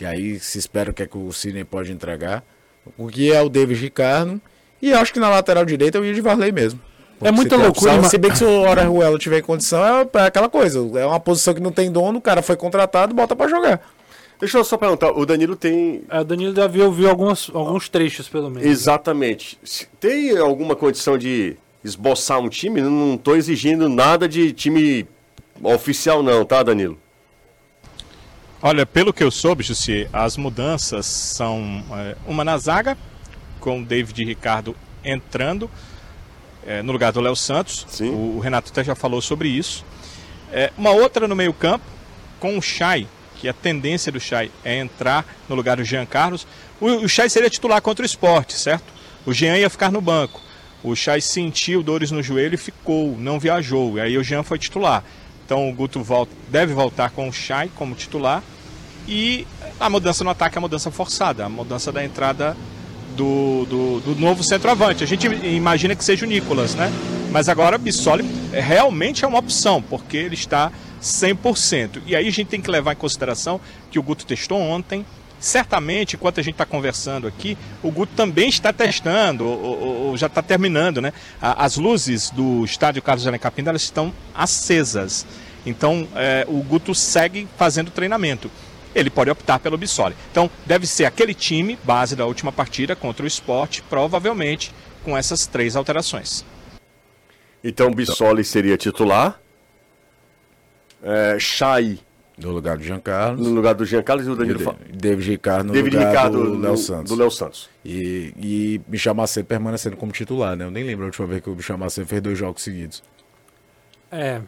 [0.00, 2.44] E aí se espera o que, é que o Sidney pode entregar.
[2.96, 4.40] O que é o David Ricardo.
[4.80, 6.78] E acho que na lateral direita eu ia de Varley mesmo.
[7.24, 10.26] É muita loucura, opção, mas- Se bem que se o Orejuela tiver condição, é, é
[10.26, 10.78] aquela coisa.
[10.98, 13.80] É uma posição que não tem dono, o cara foi contratado, bota pra jogar.
[14.38, 17.50] Deixa eu só perguntar, o Danilo tem É, o Danilo já viu, viu alguns,
[17.88, 18.66] trechos, pelo menos.
[18.68, 19.58] exatamente.
[19.98, 22.80] Tem alguma condição de esboçar um time?
[22.80, 25.06] Não- tô exigindo nada de time
[25.62, 26.98] oficial não, tá, Danilo?
[28.60, 32.96] Olha, pelo que eu soube, Jussi, as mudanças são é, uma na zaga,
[33.60, 35.70] com o David Ricardo entrando
[36.66, 37.86] é, no lugar do Léo Santos.
[37.88, 38.10] Sim.
[38.10, 39.84] O, o Renato até já falou sobre isso.
[40.52, 41.84] É, uma outra no meio-campo,
[42.38, 43.06] com o Chay,
[43.36, 46.46] que a tendência do Chay é entrar no lugar do Jean Carlos.
[46.80, 48.84] O, o Chay seria titular contra o esporte, certo?
[49.26, 50.40] O Jean ia ficar no banco.
[50.82, 53.96] O Chay sentiu dores no joelho e ficou, não viajou.
[53.96, 55.02] E aí o Jean foi titular.
[55.44, 58.42] Então o Guto volta, deve voltar com o Chay como titular.
[59.06, 59.46] E
[59.78, 62.56] a mudança no ataque é a mudança forçada, a mudança da entrada
[63.16, 65.02] do, do, do novo centroavante.
[65.04, 66.92] A gente imagina que seja o Nicolas, né?
[67.30, 70.70] Mas agora Bissoli realmente é uma opção, porque ele está
[71.02, 72.02] 100%.
[72.06, 73.60] E aí a gente tem que levar em consideração
[73.90, 75.04] que o Guto testou ontem.
[75.40, 80.16] Certamente, enquanto a gente está conversando aqui, o Guto também está testando, ou, ou- ou
[80.16, 81.12] já está terminando, né?
[81.40, 85.26] As luzes do estádio Carlos Além Capinda elas estão acesas.
[85.66, 88.50] Então, é, o Guto segue fazendo treinamento
[88.94, 90.14] ele pode optar pelo Bissoli.
[90.30, 94.72] Então, deve ser aquele time, base da última partida contra o esporte, provavelmente
[95.02, 96.44] com essas três alterações.
[97.62, 99.40] Então Bissoli seria titular.
[101.02, 101.98] É, Chay
[102.38, 103.46] No lugar do Jean Carlos.
[103.46, 105.72] no lugar do Jean Carlos e o E Danilo o fa- Da- David Ricardo no
[105.74, 107.12] David lugar Ricardo do Léo Santos.
[107.12, 107.68] Do Léo Santos.
[107.84, 110.64] E, e Michel Macedo permanecendo como titular, né?
[110.64, 113.02] Eu nem lembro a última vez que o Michel Macedo fez dois jogos seguidos.
[114.10, 114.40] É.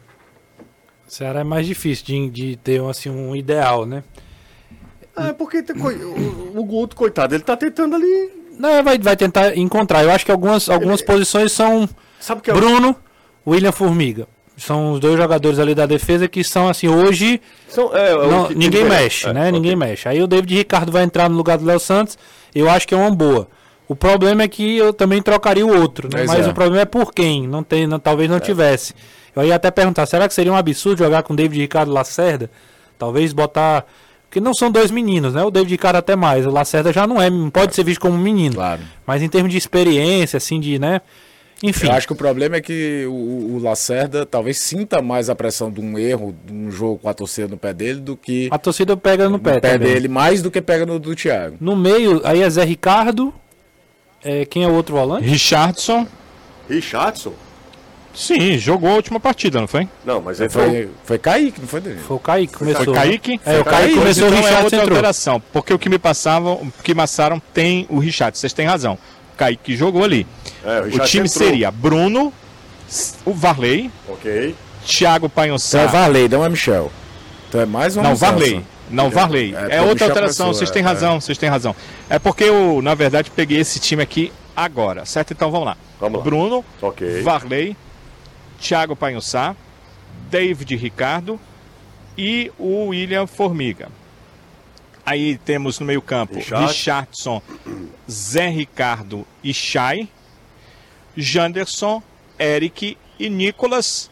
[1.07, 4.03] O Ceará é mais difícil de, de ter assim, um ideal, né?
[5.17, 8.31] É porque o, o Guto, coitado, ele tá tentando ali.
[8.57, 10.03] Não, vai, vai tentar encontrar.
[10.03, 11.87] Eu acho que algumas, algumas posições são
[12.19, 12.95] Sabe o que é Bruno,
[13.45, 14.27] William Formiga.
[14.57, 17.39] São os dois jogadores ali da defesa que são assim, hoje
[17.69, 19.41] São, é, é não- ninguém mexe, É, né?
[19.41, 19.51] ok.
[19.51, 20.09] Ninguém mexe.
[20.09, 22.17] Aí o David Ricardo vai entrar no lugar do Léo Santos.
[22.55, 23.47] Eu acho que é uma boa.
[23.87, 26.25] O problema é que eu também trocaria o outro, né?
[26.27, 26.49] Mas é.
[26.49, 27.47] o problema é por quem?
[27.47, 28.95] Não tem, não- talvez não tivesse.
[29.35, 32.49] Eu ia até perguntar, será que seria um absurdo jogar com David Ricardo Lacerda?
[32.97, 33.85] Talvez botar.
[34.37, 35.43] Porque não são dois meninos, né?
[35.43, 36.45] O David Ricardo até mais.
[36.45, 38.53] O Lacerda já não é, não pode ser visto como um menino.
[38.53, 38.81] Claro.
[39.05, 41.01] Mas em termos de experiência, assim, de, né?
[41.63, 41.87] Enfim.
[41.87, 45.71] Eu acho que o problema é que o, o Lacerda talvez sinta mais a pressão
[45.71, 48.59] de um erro, de um jogo com a torcida no pé dele, do que A
[48.59, 49.55] torcida pega no pé.
[49.55, 49.91] no pé também.
[49.91, 51.57] dele, mais do que pega no do Thiago.
[51.59, 53.33] No meio, aí é Zé Ricardo.
[54.23, 55.27] É, quem é o outro volante?
[55.27, 56.05] Richardson,
[56.69, 57.33] Richardson?
[58.17, 59.87] Sim, jogou a última partida, não foi?
[60.05, 61.99] Não, mas ele Foi, foi Kaique, não foi dele?
[61.99, 62.83] Foi o Kaique que começou.
[62.85, 62.99] Foi né?
[62.99, 63.41] Kaique?
[63.45, 64.97] É, o Foi Kaique começou, o então é Richardson outra entrou.
[64.97, 68.97] alteração, porque o que me passavam, o que passaram tem o Richard, vocês têm razão.
[69.33, 70.25] O Kaique jogou ali.
[70.65, 71.45] É, o o time entrou.
[71.45, 72.33] seria Bruno,
[73.25, 74.55] o Varley, Ok.
[74.85, 75.87] Thiago Então é.
[75.87, 76.91] Varley, não é Michel.
[77.49, 78.31] Então é mais uma Não, mudança.
[78.31, 78.65] Varley.
[78.89, 79.53] Não, Varley.
[79.53, 80.85] É, É, porque outra Michel alteração, começou, vocês é, têm é.
[80.85, 81.75] razão, vocês têm razão.
[82.09, 85.31] É porque eu, na verdade, peguei esse time aqui agora, certo?
[85.33, 85.77] Então vamos lá.
[85.99, 86.23] Vamos lá.
[86.23, 87.21] Bruno, Ok.
[87.21, 87.75] Varley,
[88.59, 89.55] Thiago Panhussá,
[90.29, 91.39] David Ricardo
[92.17, 93.89] e o William Formiga.
[95.05, 96.67] Aí temos no meio campo Richard.
[96.67, 97.41] Richardson,
[98.09, 100.09] Zé Ricardo e Chay,
[101.15, 102.01] Janderson,
[102.37, 104.11] Eric e Nicolas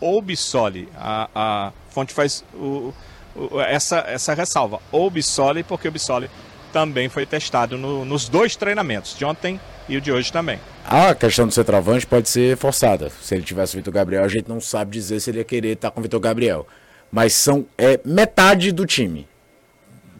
[0.00, 0.88] ou Bissoli.
[0.96, 2.92] A, a fonte faz o,
[3.34, 4.80] o- essa, essa ressalva.
[5.10, 6.30] Bissoli, porque o Bissoli
[6.72, 10.58] também foi testado no- nos dois treinamentos, de ontem e o de hoje também.
[10.84, 13.10] A questão do centroavante pode ser forçada.
[13.22, 15.72] Se ele tivesse o Vitor Gabriel, a gente não sabe dizer se ele ia querer
[15.72, 16.66] estar com o Vitor Gabriel.
[17.10, 19.26] Mas são é, metade do time,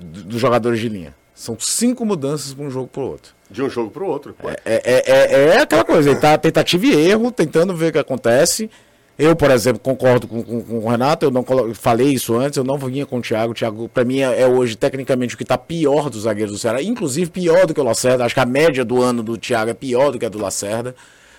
[0.01, 1.15] do- dos jogadores de linha.
[1.35, 3.35] São cinco mudanças para um jogo para o outro.
[3.51, 4.35] De um jogo pro outro.
[4.43, 4.57] Ué.
[4.65, 7.99] É, é, é, é aquela coisa, ele tá tentativa e erro, tentando ver o que
[7.99, 8.71] acontece.
[9.19, 12.59] Eu, por exemplo, concordo com, com- com o Renato, eu não colo- falei isso antes,
[12.59, 13.53] eu não vinha com o Thiago.
[13.53, 16.59] O Thiago, pra mim, é, é hoje, tecnicamente, o que tá pior dos zagueiros do
[16.59, 18.25] Ceará, inclusive pior do que o Lacerda.
[18.27, 20.95] Acho que a média do ano do Thiago é pior do que a do Lacerda.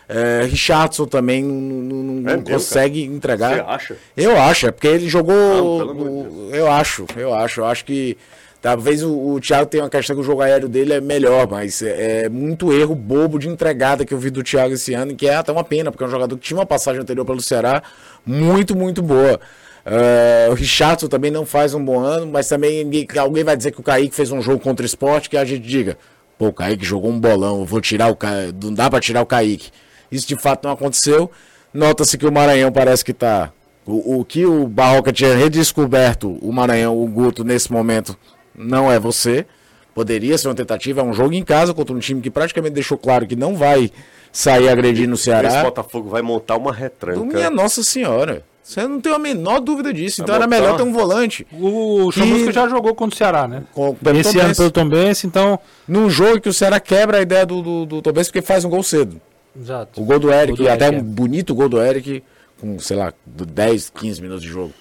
[0.09, 3.53] É, Richardson também não, não- É consegue entregar.
[3.55, 3.97] Você acha?
[4.15, 5.35] Eu acho, é porque ele jogou.
[5.35, 7.59] Não, o- eu acho, eu acho.
[7.61, 8.17] Eu acho que
[8.61, 11.81] talvez o, o Thiago tenha uma questão que o jogo aéreo dele é melhor, mas
[11.81, 15.27] é, é muito erro bobo de entregada que eu vi do Thiago esse ano, que
[15.27, 17.81] é até uma pena, porque é um jogador que tinha uma passagem anterior pelo Ceará
[18.25, 19.39] muito, muito boa.
[19.85, 23.71] É, o Richardson também não faz um bom ano, mas também ninguém- alguém vai dizer
[23.71, 25.97] que o Kaique fez um jogo contra o esporte que a gente diga,
[26.37, 29.25] pô, o Kaique jogou um bolão, vou tirar o Kaique, não dá pra tirar o
[29.25, 29.69] Kaique.
[30.11, 31.31] Isso de fato não aconteceu.
[31.73, 33.51] Nota-se que o Maranhão parece que tá.
[33.85, 38.17] O, o que o Barroca tinha redescoberto, o Maranhão, o Guto, nesse momento,
[38.57, 39.45] não é você.
[39.93, 42.97] Poderia ser uma tentativa, é um jogo em casa contra um time que praticamente deixou
[42.97, 43.89] claro que não vai
[44.31, 45.63] sair agredindo o Esse Ceará.
[45.63, 47.19] Botafogo vai montar uma Do retranca.
[47.23, 48.43] minha Nossa Senhora.
[48.61, 50.21] Você não tem a menor dúvida disso.
[50.21, 51.47] Então era botar- melhor ter um volante.
[51.53, 53.63] O Que- Chamusca já jogou contra o Ceará, né?
[53.73, 55.57] Com- pelo Esse Tom ano pelo Tom Benz, então.
[55.87, 58.65] Num jogo que o Ceará quebra a ideia do, do, do Tom Benz porque faz
[58.65, 59.21] um gol cedo.
[59.59, 59.99] Exato.
[60.01, 61.11] O gol do Eric, Gol do até Eric, um é.
[61.11, 62.21] bonito gol do Eric,
[62.59, 64.73] com, sei lá, do 10, 15 minutos de jogo.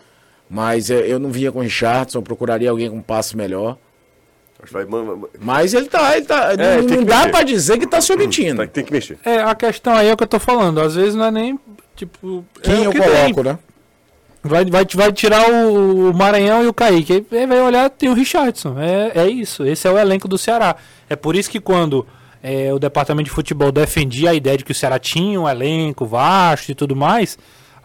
[0.49, 3.77] Mas é, eu não vinha com o Richardson, eu procuraria alguém com um passe melhor.
[5.39, 6.17] Mas ele tá.
[6.17, 7.31] Ele tá É, não tem que não dá mexer.
[7.31, 8.59] pra dizer que tá se omitindo.
[8.59, 9.19] Tem, tem que mexer.
[9.25, 10.81] É, a questão aí é o que eu tô falando.
[10.81, 11.59] Às vezes não é nem.
[11.95, 12.45] Tipo.
[12.63, 13.53] Quem é eu que coloco, tem.
[13.53, 13.59] né?
[14.43, 17.27] Vai, vai, vai tirar o, o Maranhão e o Kaique.
[17.33, 18.77] Aí vai olhar, tem o Richardson.
[18.79, 19.65] É, é isso.
[19.67, 20.77] Esse é o elenco do Ceará.
[21.09, 22.07] É por isso que quando
[22.43, 26.07] é, o departamento de futebol defendia a ideia de que o Ceará tinha um elenco
[26.07, 27.37] vasto e tudo mais,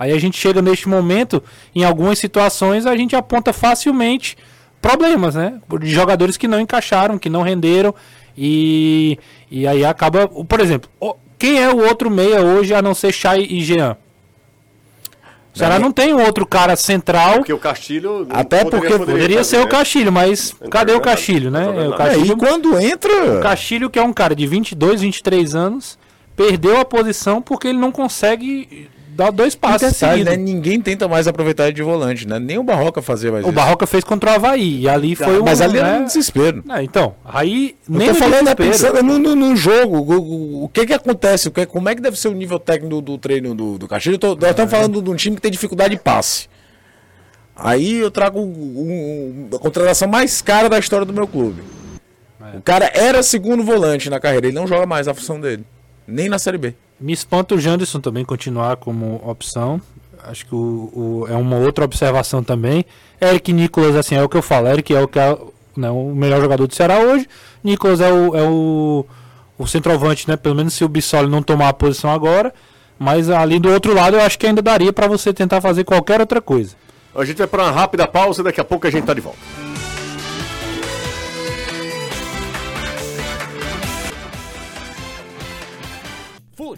[0.02, 1.44] aí a gente chega neste momento,
[1.76, 4.36] em algumas situações, a gente aponta facilmente
[4.82, 5.62] problemas, né?
[5.80, 7.94] De jogadores que não encaixaram, que não renderam.
[8.36, 9.20] E,
[9.52, 10.28] e aí acaba.
[10.28, 10.90] Por exemplo,
[11.38, 13.96] quem é o outro meia hoje a não ser Chay e Jean?
[15.54, 17.36] O Ceará não tem um outro cara central.
[17.36, 18.26] Porque o Castilho.
[18.30, 21.66] Até porque Poderia ser o Castilho, mas Não cadê o Castilho, né?
[21.66, 23.38] É, o tá É, Castilho, e quando entra.
[23.38, 26.00] o Castilho, que é um cara de 22, 23 anos,
[26.38, 30.36] perdeu a posição porque ele não consegue dar dois E passos detalhe, né?
[30.38, 32.40] Ninguém tenta mais aproveitar ele de volante, né?
[32.40, 33.56] Nem o Barroca fazia mais O isso.
[33.56, 35.44] Barroca fez contra o Havaí, e ali foi um...
[35.44, 36.00] Mas ali era né?
[36.00, 36.64] um desespero.
[36.70, 40.64] É, então, aí Eu nem tô falando, é pensando no, no, no jogo, o, o,
[40.66, 43.02] o que que acontece, o que, como é que deve ser o nível técnico do,
[43.02, 46.02] do treino do, do tô- Nós estamos falando de um time que tem dificuldade de
[46.02, 46.48] passe.
[47.56, 51.62] Aí eu trago um- um- a contratação mais cara da história do meu clube.
[52.56, 55.64] O cara era segundo volante na carreira, ele não joga mais a função dele.
[56.08, 56.74] Nem na Série B.
[57.02, 59.82] Me espanta o Janderson também continuar como opção.
[60.24, 62.86] Acho que o, o- é uma outra observação também.
[63.20, 64.68] Eric Nicolas, assim, é o que eu falo.
[64.68, 65.36] Eric é o, que é,
[65.76, 67.28] né, o melhor jogador do Ceará hoje.
[67.64, 69.06] Nicolas é o, é o,
[69.58, 70.38] o centroavante, né?
[70.38, 72.54] Pelo menos se o Bissoli não tomar a posição agora.
[73.00, 76.20] Mas ali do outro lado eu acho que ainda daria para você tentar fazer qualquer
[76.22, 76.76] outra coisa.
[77.16, 79.40] A gente vai para uma rápida pausa, daqui a pouco a gente tá de volta.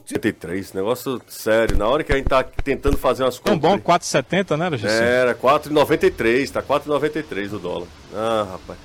[0.05, 1.77] Fute 83, negócio sério.
[1.77, 3.71] Na hora que a gente tá tentando fazer umas Tão contas.
[3.71, 5.19] bom, 4,70, né, José?
[5.21, 7.87] Era 4,93, tá 4,93 o dólar.
[8.13, 8.79] Ah, rapaz.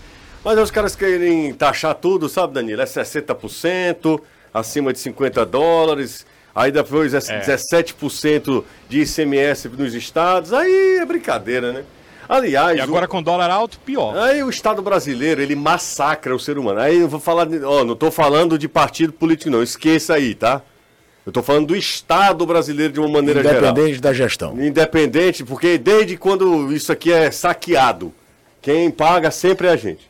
[0.44, 2.80] Mas os caras querem taxar tudo, sabe, Danilo?
[2.80, 4.20] É 60%,
[4.54, 6.24] acima de 50 dólares.
[6.54, 10.52] Aí depois é 17% de ICMS nos estados.
[10.52, 11.84] Aí é brincadeira, né?
[12.28, 14.16] Aliás, E o- agora com dólar alto, pior.
[14.16, 16.80] Aí o Estado brasileiro, ele massacra o ser humano.
[16.80, 20.60] Aí eu vou falar, ó, não tô falando de partido político não, esqueça aí, tá?
[21.28, 23.70] Eu tô falando do Estado brasileiro de uma maneira geral.
[23.72, 24.58] Independente da gestão.
[24.58, 28.14] Independente, porque desde quando isso aqui é saqueado,
[28.62, 30.08] quem paga sempre é a gente.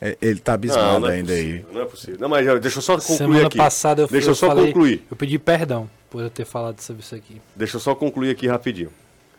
[0.00, 1.58] É, Ele tá abismado é ainda aí.
[1.58, 2.16] possível, Não é possível.
[2.18, 3.58] Não, mas deixa eu só concluir Semana aqui.
[3.58, 5.02] passada eu, deixa eu eu só falei, concluir.
[5.10, 7.38] Eu pedi perdão por eu ter falado sobre isso aqui.
[7.54, 8.88] Deixa eu só concluir aqui rapidinho.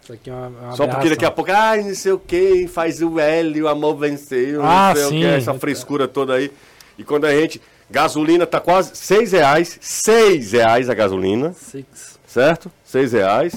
[0.04, 2.68] Isso aqui é uma, uma Só porque daqui a pouco, ai, não sei o que,
[2.68, 5.20] faz o L, o amor venceu, Ah, não sei o sim.
[5.22, 6.52] que, essa frescura toda aí.
[7.00, 7.60] E quando a gente.
[7.92, 9.78] Gasolina tá quase 6 reais.
[9.82, 12.18] 6 reais a gasolina, Six.
[12.26, 12.72] certo?
[12.86, 13.54] 6 reais.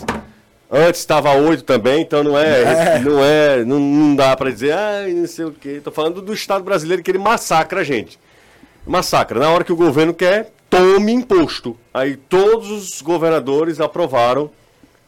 [0.71, 2.99] Antes estava 8 também, então não é.
[3.01, 3.65] Não é.
[3.65, 5.81] Não, não dá pra dizer, ai, não sei o que.
[5.81, 8.19] Tô falando do Estado brasileiro que ele massacra a gente.
[8.87, 9.39] Massacra.
[9.39, 11.77] Na hora que o governo quer, tome imposto.
[11.93, 14.51] Aí todos os governadores aprovaram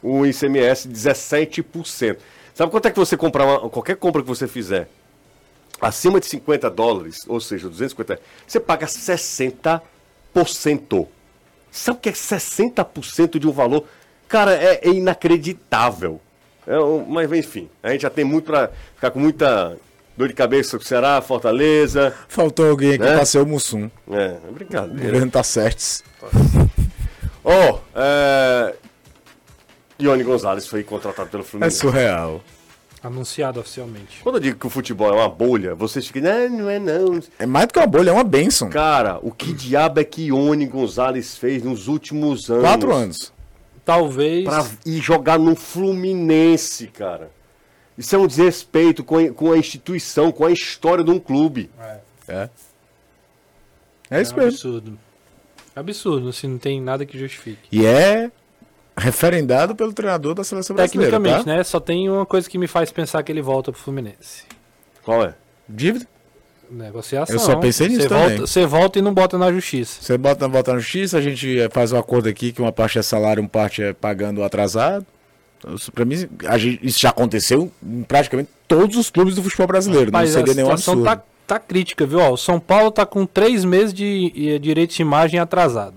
[0.01, 2.17] o ICMS 17%.
[2.53, 4.87] Sabe quanto é que você comprar uma- qualquer compra que você fizer
[5.81, 9.81] acima de 50 dólares, ou seja, 250, você paga 60%.
[11.71, 13.83] Sabe o que é 60% de um valor?
[14.27, 16.19] Cara, é, é inacreditável.
[16.65, 19.77] É um- mas enfim, a gente já tem muito pra ficar com muita
[20.17, 22.13] dor de cabeça com o Ceará, Fortaleza.
[22.27, 23.15] Faltou alguém aqui Né?
[23.15, 23.89] pra ser o Mussum.
[24.11, 25.05] É, é O brincadeira.
[25.05, 26.03] governo tá certo.
[27.43, 28.73] Ó, é.
[29.97, 31.77] Dione Gonzalez foi contratado pelo É Fluminense.
[31.77, 32.41] surreal.
[33.03, 34.19] Anunciado oficialmente.
[34.23, 37.21] Quando eu digo que o futebol é uma bolha, vocês ficam, não, não é não.
[37.37, 38.69] É mais do que uma bolha, é uma benção.
[38.69, 42.63] Cara, o que diabo é que Ione Gonzalez fez nos últimos anos?
[42.63, 43.33] Quatro anos.
[43.85, 44.43] Talvez.
[44.43, 47.31] Pra ir jogar no Fluminense, cara.
[47.97, 51.69] Isso é um desrespeito com a, com a instituição, com a história de um clube.
[52.27, 52.49] É.
[54.09, 54.49] É isso um mesmo.
[54.49, 54.99] absurdo.
[55.75, 57.59] Absurdo, assim, não tem nada que justifique.
[57.71, 58.31] E é
[58.97, 61.11] referendado pelo treinador da seleção brasileira.
[61.11, 61.55] Tecnicamente, tá?
[61.57, 61.63] né?
[61.63, 64.43] Só tem uma coisa que me faz pensar que ele volta pro Fluminense.
[65.03, 65.33] Qual é?
[65.69, 66.05] Dívida.
[66.69, 67.33] Negociação.
[67.33, 68.27] Eu só pensei nisso Você também.
[68.29, 70.01] volta, Você volta e não bota na justiça.
[70.01, 72.99] Você bota, bota na justiça, a gente eh, faz um acordo aqui que uma parte
[72.99, 75.05] é salário, uma parte é pagando atrasado.
[75.73, 79.65] Isso, pra mim, a gente- isso já aconteceu em praticamente todos os clubes do futebol
[79.67, 80.11] brasileiro.
[80.11, 81.17] Mas não seria a nenhum situação absurdo.
[81.17, 82.19] tá, tá crítica, viu?
[82.19, 85.95] Ó, o São Paulo tá com três meses de eh, direito de imagem atrasado.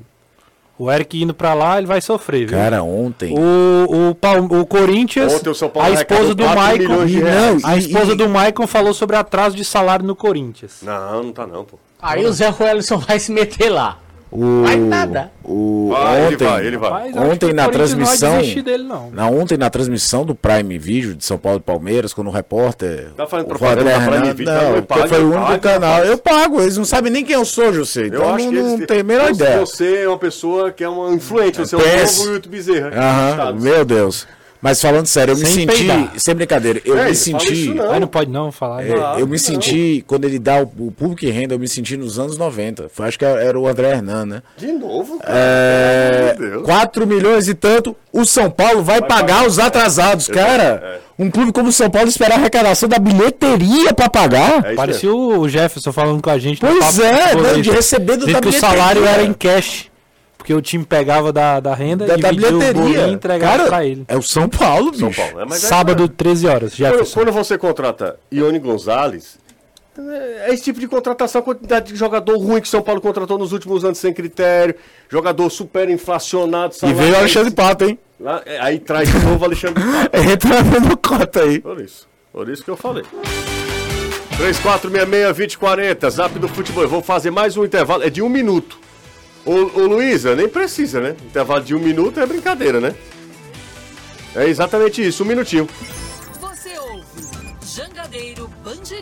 [0.83, 2.57] O Eric indo pra lá, ele vai sofrer, viu?
[2.57, 3.35] Cara, ontem.
[3.39, 7.59] O, o, Pal- o Corinthians, Ontem o São Paulo a esposa do 4 Maicon, não,
[7.71, 10.79] a esposa e- do Maicon falou sobre atraso de salário no Corinthians.
[10.83, 11.79] Não, não tá não, pô.
[12.01, 13.99] Aí o Zé Ruelson vai se meter lá.
[14.33, 15.33] O, Vai nada.
[15.45, 17.11] O, Vai, ele ontem, vai, ele vai.
[17.11, 19.11] Eu acho Ontem na transmissão- Não vai dele, não.
[19.11, 23.09] Na, ontem, na transmissão do Prime Video de São Paulo e Palmeiras, quando o repórter.
[23.17, 25.59] Tá fazendo o propaganda Prime Renan- Video, Não, não, pago, foi o eu único pago,
[25.61, 26.05] canal.
[26.05, 28.07] Eu pago, eles não sabem nem quem eu sou, José.
[28.07, 29.61] Então Eu acho não, que eles não tem a menor você, ideia.
[29.61, 32.19] Você é uma pessoa que é uma influente, você é o Pense.
[32.21, 32.91] novo YouTube Bezerra.
[32.95, 33.63] Aham, Estados.
[33.65, 34.29] meu Deus.
[34.63, 35.77] Mas falando sério, eu me Sem senti.
[35.79, 36.13] peidar.
[36.19, 37.69] Sem brincadeira, eu É, me senti.
[37.73, 38.01] não.
[38.01, 38.85] Não pode não falar.
[38.85, 39.15] É, né?
[39.19, 42.19] eu me senti, quando ele dá o, o público e renda, eu me senti nos
[42.19, 42.91] anos 90.
[42.93, 44.43] Foi, acho que era o André Hernan, né?
[44.59, 45.33] De novo, cara.
[45.35, 46.63] É, Meu Deus.
[46.65, 50.29] 4 milhões e tanto, o São Paulo vai, pagar, pagar, os atrasados.
[50.29, 50.33] é.
[50.33, 54.65] Cara, um clube como o São Paulo esperar a arrecadação da bilheteria pra pagar?
[54.67, 54.75] É.
[54.75, 56.61] Parecia o Jefferson falando com a gente.
[56.61, 59.23] Pois papo é, não, de receber do Dizendo da que o salário bilheteria.
[59.23, 59.90] era em cash.
[60.51, 63.09] Porque o time pegava da, da renda, da, da dividia o bolinho e bilheteria.
[63.13, 64.05] entregava Cara, pra ele.
[64.09, 65.13] é o São Paulo, bicho.
[65.13, 65.41] São Paulo.
[65.43, 67.15] É, mas é- Sábado, 13 horas, Quando, Jefferson.
[67.21, 69.39] quando você contrata Ione Gonzalez,
[69.97, 73.53] é esse tipo de contratação, a quantidade de jogador ruim que São Paulo contratou nos
[73.53, 74.75] últimos anos sem critério,
[75.09, 76.75] jogador super inflacionado.
[76.83, 77.97] E veio o Alexandre Pato, hein?
[78.19, 79.75] Lá- é, aí traz de novo o Alexandre
[80.11, 80.17] Pato.
[80.17, 81.61] Entra no cota aí.
[81.61, 82.09] Por isso.
[82.33, 83.05] Por isso que eu falei.
[84.37, 86.83] 3466-2040, zap do futebol.
[86.83, 88.03] Eu vou fazer mais um intervalo.
[88.03, 88.81] É de um minuto.
[89.51, 91.17] Ô, ô Luísa, nem precisa, né?
[91.25, 92.95] Intervalo de um minuto é brincadeira, né?
[94.37, 95.69] É exatamente isso, um minutinho.
[96.41, 98.49] Você ouve Jangadeiro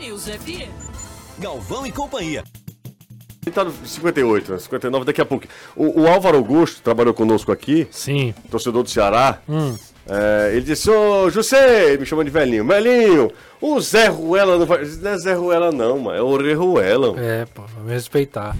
[0.00, 0.70] News FM.
[1.38, 2.44] Galvão e Companhia.
[3.44, 4.58] Ele tá no 58, né?
[4.58, 5.46] 59 daqui a pouco.
[5.76, 8.34] O, o Álvaro Augusto trabalhou conosco aqui, Sim.
[8.50, 9.42] torcedor do Ceará.
[9.46, 9.76] Hum.
[10.08, 12.66] É, ele disse, ô José, me chama de velhinho.
[12.66, 13.30] Velhinho,
[13.60, 14.82] o Zé Ruela não vai.
[14.82, 16.16] Não é Zé Ruela, não, mano.
[16.16, 17.20] É o Reruela.
[17.20, 18.56] É, pô, vamos respeitar.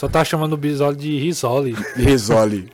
[0.00, 1.76] Só tá chamando o Bisoli de Risoli.
[1.94, 2.72] Risole.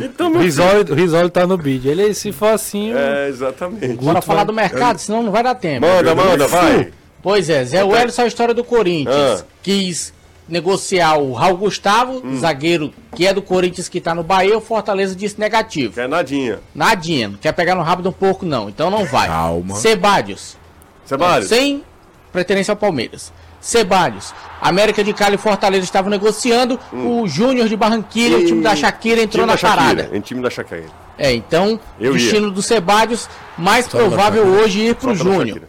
[0.00, 1.86] Então, Risoli, Risoli tá no bid.
[1.86, 2.94] Ele, se for assim.
[2.94, 4.02] É, exatamente.
[4.02, 5.86] Bora falar do mercado, senão não vai dar tempo.
[5.86, 6.90] Manda, manda, vai.
[7.22, 9.42] Pois é, Zé Wellison, a história do Corinthians.
[9.42, 9.44] Ah.
[9.62, 10.14] Quis
[10.48, 15.14] negociar o Raul Gustavo, zagueiro que é do Corinthians que tá no Bahia, o Fortaleza
[15.14, 15.92] disse negativo.
[15.92, 16.60] Quer nadinha.
[16.74, 19.28] Nadinha, não quer pegar no rabo um pouco não, então não vai.
[19.28, 19.74] Calma.
[19.74, 20.56] Sebadios,
[21.04, 21.46] Ceballos.
[21.46, 21.84] sem
[22.32, 23.30] pretendência ao Palmeiras.
[23.60, 28.74] Sebadios, América de Cali e Fortaleza estavam negociando, o Júnior de Barranquilha, o time da
[28.74, 30.16] Shakira entrou Time na da Shakira, parada.
[30.16, 30.86] Em time da Shakira.
[31.18, 35.62] É, então, Eu o destino do Sebadios, mais provável hoje ir Só pela Júnior.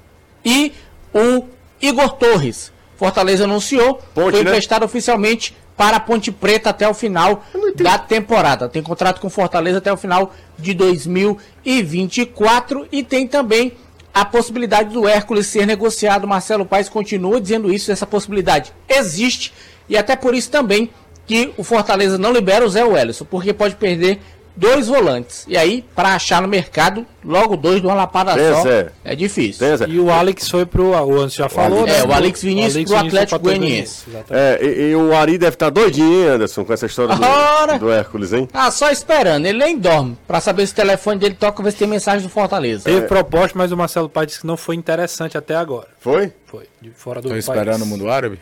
[0.44, 0.74] E
[1.14, 1.46] o
[1.82, 2.72] Igor Torres.
[2.96, 4.52] Fortaleza anunciou, Ponte, foi né?
[4.52, 7.44] emprestado oficialmente para a Ponte Preta até o final
[7.76, 8.70] da temporada.
[8.70, 13.74] Tem contrato com Fortaleza até o final de 2024 e tem também
[14.14, 16.28] a possibilidade do Hércules ser negociado.
[16.28, 19.54] Marcelo Paes continua dizendo isso, essa possibilidade existe
[19.88, 20.90] e até por isso também
[21.26, 24.20] que o Fortaleza não libera o Zé Wellison, porque pode perder
[24.56, 25.46] dois volantes.
[25.48, 28.92] E aí, para achar no mercado, logo dois de uma lapada Tem, só, Zé.
[29.04, 29.78] é difícil.
[29.78, 29.86] Zé?
[29.88, 30.92] E o Alex foi pro.
[30.92, 32.04] O Anderson já falou, É, né?
[32.04, 34.04] o Alex Vinícius pro Atlético foi pra Goianiense.
[34.30, 37.92] É, e, e o Ari deve estar doidinho, hein, Anderson, com essa história do, do
[37.92, 38.48] Hércules, hein?
[38.54, 41.78] Ah, só esperando, ele nem dorme, para saber se o telefone dele toca, ver se
[41.78, 42.84] tem mensagem do Fortaleza.
[42.86, 45.88] Teve proposta, mas o Marcelo Pai disse que não foi interessante até agora.
[46.00, 46.32] Foi?
[46.46, 46.66] Foi.
[46.82, 47.48] De fora do Tô país.
[47.48, 48.40] esperando o mundo árabe?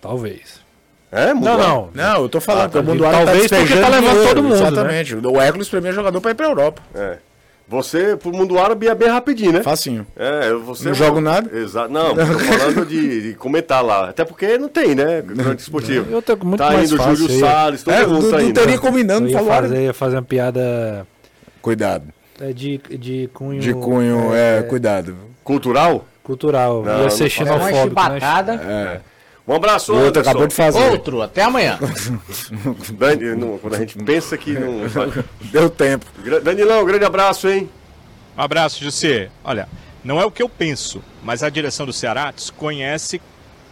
[0.00, 0.60] Talvez.
[1.12, 1.58] É, Não, mudou.
[1.58, 1.88] não.
[1.94, 3.10] Não, eu tô falando Ah, o tá.
[3.10, 4.60] Talvez tá porque tá levando dinheiro, todo mundo, né?
[4.68, 5.14] Exatamente.
[5.16, 6.82] O Hércules pra mim é jogador pra ir pra Europa.
[6.94, 7.16] É.
[7.68, 9.62] Você, pro mundo árabe, é bem rapidinho, né?
[9.62, 10.04] Facinho.
[10.16, 10.88] É, você.
[10.88, 11.56] Não jogo nada?
[11.56, 11.92] Exato.
[11.92, 14.08] Não, tô falando de, de comentar lá.
[14.10, 15.22] Até porque não tem, né?
[15.22, 16.06] Crônica esportiva.
[16.10, 18.30] Eu tô muito tá mais indo fácil, Júlio eu ia- Salles, todo É, mundo não,
[18.30, 18.54] tá não indo.
[18.54, 18.78] teria né?
[18.80, 21.06] combinando, Eu ia falou fazer, ia fazer uma piada
[21.62, 22.04] Cuidado.
[22.40, 23.60] é, de, de cunho.
[23.60, 25.16] De cunho, é, cuidado.
[25.44, 26.04] Cultural?
[26.24, 26.82] Cultural.
[26.84, 27.50] Não, ia não ser fala.
[27.50, 28.00] É uma xenofóbico.
[28.00, 28.14] né?
[28.20, 29.02] chibatada.
[29.50, 30.30] Um abraço, O outro Anderson.
[30.30, 30.90] acabou de fazer.
[30.90, 31.76] Outro, até amanhã.
[32.96, 34.82] Dani- não, quando a gente pensa que não.
[35.50, 36.06] Deu tempo.
[36.42, 37.68] Danilão, grande abraço, hein?
[38.38, 39.28] Um abraço, José.
[39.42, 39.68] Olha,
[40.04, 43.20] não é o que eu penso, mas a direção do Ceará desconhece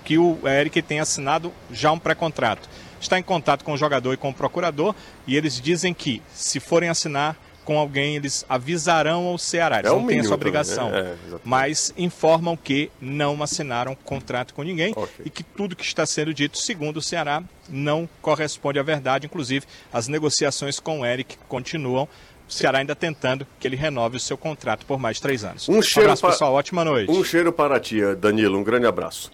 [0.04, 2.68] que o Eric tem assinado já um pré-contrato.
[3.00, 4.94] Está em contato com o jogador e com o procurador
[5.28, 7.36] e eles dizem que, se forem assinar
[7.68, 9.80] com alguém, eles avisarão ao Ceará.
[9.80, 10.86] Eles É não têm essa mínimo obrigação.
[10.88, 11.16] também, né?
[11.34, 15.08] É, mas informam que não assinaram contrato com ninguém Ok.
[15.26, 19.26] e que tudo que está sendo dito, segundo o Ceará, não corresponde à verdade.
[19.26, 22.08] Inclusive, as negociações com o Eric continuam.
[22.48, 25.68] O Ceará ainda tentando que ele renove o seu contrato por mais três anos.
[25.68, 26.54] Um cheiro abraço, pessoal.
[26.54, 27.10] Ótima noite.
[27.12, 28.56] Um cheiro para ti, Danilo.
[28.58, 29.30] Um grande abraço.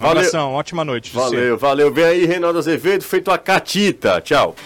[0.00, 0.54] Um abração.
[0.54, 1.12] Ótima noite.
[1.14, 1.92] Valeu, valeu.
[1.94, 4.20] Vem aí, Reinaldo Azevedo, feito a catita.
[4.20, 4.56] Tchau.